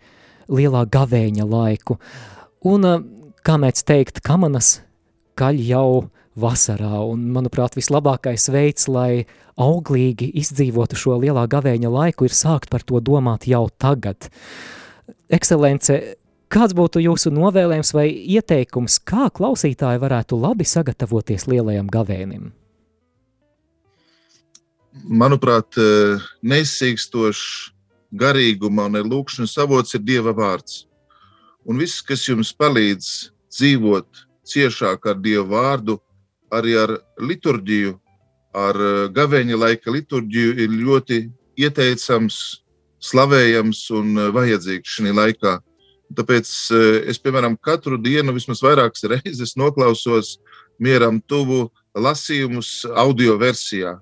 [0.50, 2.00] lielā gavēņa laiku.
[2.66, 2.86] Un,
[3.46, 4.80] kā mēs teikt, kamanas
[5.38, 5.90] kaļ jau
[6.38, 7.00] vasarā.
[7.10, 9.26] Un, manuprāt, vislabākais veids, lai
[9.60, 14.30] auglīgi izdzīvotu šo lielā gavēņa laiku, ir sākt par to domāt jau tagad.
[15.30, 15.98] Ekscelence,
[16.50, 22.50] kāds būtu jūsu novēlējums vai ieteikums, kā klausītāji varētu labi sagatavoties lielajam gavēnim?
[25.06, 25.78] Manuprāt,
[26.42, 27.70] neizsīkstošs
[28.10, 30.84] garīguma un lūkšanas avots ir Dieva vārds.
[31.68, 36.00] Un viss, kas jums palīdz dzīvot ciešāk ar Dieva vārdu,
[36.54, 37.94] arī ar liturģiju,
[38.56, 41.20] ar eh, gaveņa laika liturģiju ir ļoti
[41.60, 42.38] ieteicams,
[43.00, 45.56] slavējams un eh, vajadzīgs šajā laikā.
[46.18, 50.38] Tāpēc eh, es, piemēram, katru dienu vismaz vairākas reizes noklausos
[50.80, 53.98] mieram tuvu lasījumus audio versijā.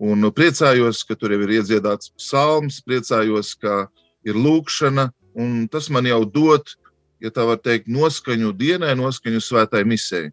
[0.00, 3.84] Un priecājos, ka tur jau ir iedziedāts psalms, priecājos, ka
[4.24, 6.72] ir lūkšana, un tas man jau dod,
[7.20, 10.30] ja tā var teikt, noskaņu dienai, noskaņu svētai misijai.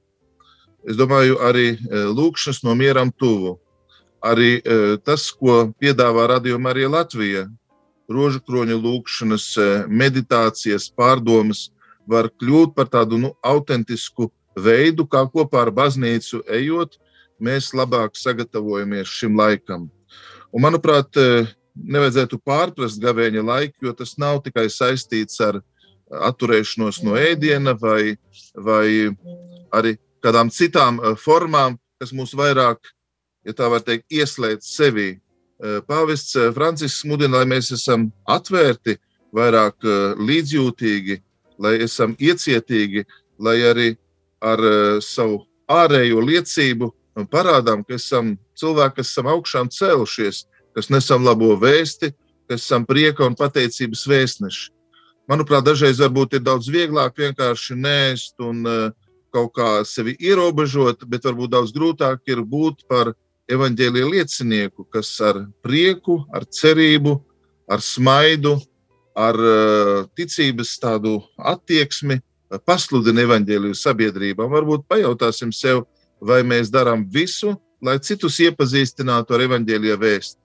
[0.87, 3.57] Es domāju, arī e, lūkšanas no mieram tuvu.
[4.23, 7.43] Arī e, tas, ko piedāvā radījuma arī Latvija,
[8.07, 11.67] rožu kroņa lūkšanas, e, meditācijas, pārdomas,
[12.07, 16.95] var kļūt par tādu nu, autentisku veidu, kā kopā ar baznīcu ejot,
[17.43, 19.89] mēs labāk sagatavojamies šim laikam.
[20.55, 21.19] Un, manuprāt,
[21.75, 25.59] nevajadzētu pārprast gavēņa laiku, jo tas nav tikai saistīts ar
[26.07, 28.15] atturēšanos no ēdiena vai,
[28.55, 29.11] vai
[29.75, 32.79] arī kādām citām eh, formām, kas mūs vairāk,
[33.47, 35.09] ja tā var teikt, ieslēdz sevi.
[35.17, 38.97] Eh, pāvests eh, Francisks mudina, lai mēs esam atvērti,
[39.37, 39.83] vairāk
[40.23, 41.17] līdzjūtīgi,
[41.59, 43.03] lai esam iecietīgi,
[43.43, 43.89] lai arī
[44.41, 44.61] ar
[45.03, 46.87] savu ārējo liecību
[47.29, 52.13] parādām, ka esam cilvēki, kas esam augšām cēlušies, kas nesam labo vēsti,
[52.47, 54.71] kas esam prieka un pateicības vēstneši.
[55.27, 58.95] Manuprāt, dažreiz varbūt ir daudz vieglāk vienkārši nēst un uh,
[59.37, 63.13] kaut kā sevi ierobežot, bet varbūt daudz grūtāk ir būt par
[63.47, 67.15] evaņģēlīja liecinieku, kas ar prieku, ar cerību,
[67.69, 68.57] ar smaidu,
[69.17, 72.19] ar uh, ticības tādu attieksmi
[72.67, 74.51] pasludina evaņģēliju sabiedrībām.
[74.51, 75.85] Varbūt pajautāsim sev,
[76.21, 80.39] vai mēs darām visu, lai citus iepazīstinātu ar evaņģēlīja vēstu.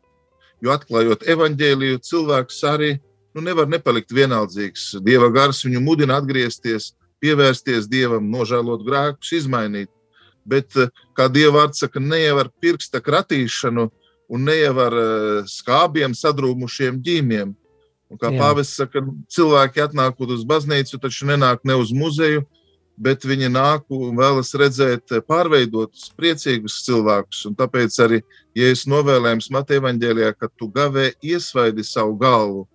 [0.62, 2.90] Jo atklājot evaņģēliju, cilvēks arī
[3.34, 4.93] nu, nevar nepalikt vienaldzīgs.
[5.03, 9.90] Dieva gars viņu mudina atgriezties, pievērsties dievam, nožēlot grēkus, izmainīt.
[10.44, 10.74] Bet,
[11.14, 13.86] kā dieva vārds saka, ne jau ar pirksta kratīšanu
[14.32, 14.96] un ne jau ar
[15.46, 17.54] skābiem sadrūmušiem ģīmiem,
[18.12, 19.00] Un kā pāvests saka,
[19.32, 22.42] cilvēki atnākot uz baznīcu, taču nenāk ne uz muzeju,
[23.00, 27.46] bet viņi nāk un vēlas redzēt pārveidotus, priecīgus cilvēkus.
[27.48, 28.20] Un tāpēc arī,
[28.58, 32.66] ja es novēlējums Mateja evaņģēlijā, ka tu gavē iesvaidi savu galvu,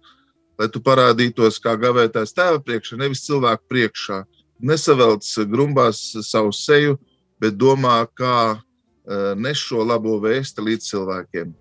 [0.57, 4.23] lai tu parādītos kā gavētājs tēva priekšā, nevis cilvēku priekšā,
[4.59, 6.97] nesavelc grumbās savu seju,
[7.41, 11.53] bet domā, kā uh, nes šo labo vēstu līdz cilvēkiem.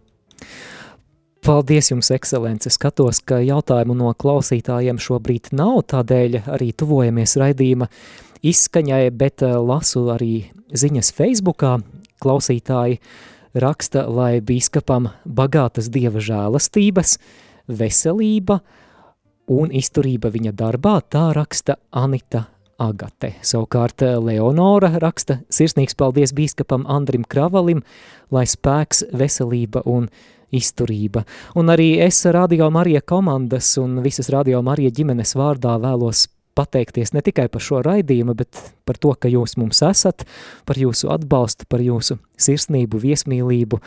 [1.47, 2.73] Paldies jums, ekscelence!
[2.75, 7.87] Skatos, ka jautājumu no klausītājiem šobrīd nav, tādēļ arī tuvojamies raidījuma
[8.43, 11.77] izskaņai, bet eh, lasu arī ziņas Facebookā.
[12.19, 12.99] Klausītāji
[13.55, 17.15] raksta, lai bīskapam bagātas dieva žēlastības,
[17.71, 18.59] veselība
[19.47, 22.49] un izturība viņa darbā, tā raksta Anita
[22.79, 23.33] Agate.
[23.47, 27.83] Savukārt eh, Leonora raksta sirsnīgs paldies bīskapam Andrim Kravalim,
[28.35, 30.11] lai spēks, veselība un
[30.55, 31.25] izturība.
[31.59, 37.21] Un arī es Radio Marija komandas un visas Radio Marija ģimenes vārdā vēlos pateikties ne
[37.25, 40.25] tikai par šo raidījumu, bet par to, ka jūs mums esat,
[40.69, 43.81] par jūsu atbalstu, par jūsu sirsnību, viesmīlību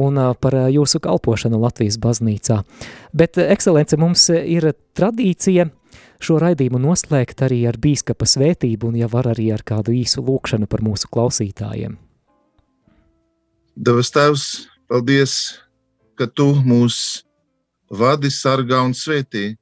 [0.00, 2.62] un par jūsu kalpošanu Latvijas baznīcā.
[3.14, 5.68] Bet, ekscelence, mums ir tradīcija
[6.24, 10.68] šo raidījumu noslēgt arī ar bīskapa svētību un, ja var, arī ar kādu īsu lūkšanu
[10.70, 11.96] par mūsu klausītājiem.
[13.80, 14.46] Devas tēvs,
[14.90, 15.36] paldies
[16.20, 17.24] ka tu mūs
[17.88, 19.54] vadi, sargā un svētī,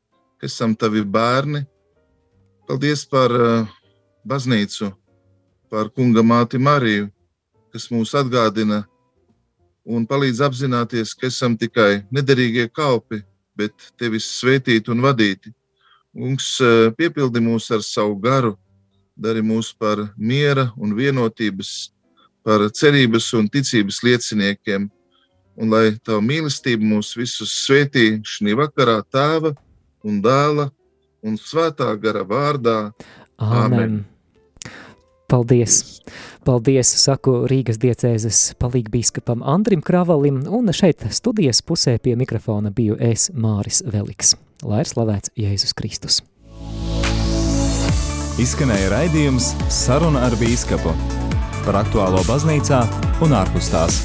[0.43, 1.63] ka esam tavi bērni.
[2.67, 3.69] Paldies par uh,
[4.27, 4.91] baznīcu,
[5.71, 7.07] par kunga māti Mariju,
[7.71, 8.83] kas mūs atgādina
[9.87, 13.23] un palīdz apzināties, ka esam tikai nederīgie kalpi,
[13.55, 15.55] bet tevis svētīti un vadīti.
[16.17, 18.55] Kungs uh, piepildi mūs ar savu garu,
[19.19, 21.91] dari mūs par miera un vienotības,
[22.47, 24.89] par cerības un ticības lieciniekiem
[25.59, 29.53] un lai Tava mīlestība mūs visus svētī šī vakarā Tēva
[30.07, 30.69] un Dēla
[31.27, 32.79] un Svētā gara vārdā.
[33.39, 33.75] Āmen!
[33.75, 33.99] Amen.
[35.29, 36.01] Paldies!
[36.47, 43.29] Paldies, saku Rīgas diecēzes palīgbīskapam Andrim Kravalim, un šeit studijas pusē pie mikrofona biju es
[43.35, 44.39] Māris Veliks.
[44.67, 46.17] Lai ir slavēts Jēzus Kristus!
[48.43, 50.95] Izskanēja raidījums Saruna ar bīskapu
[51.63, 52.83] par aktuālo baznīcā
[53.23, 54.03] un ārpus tās.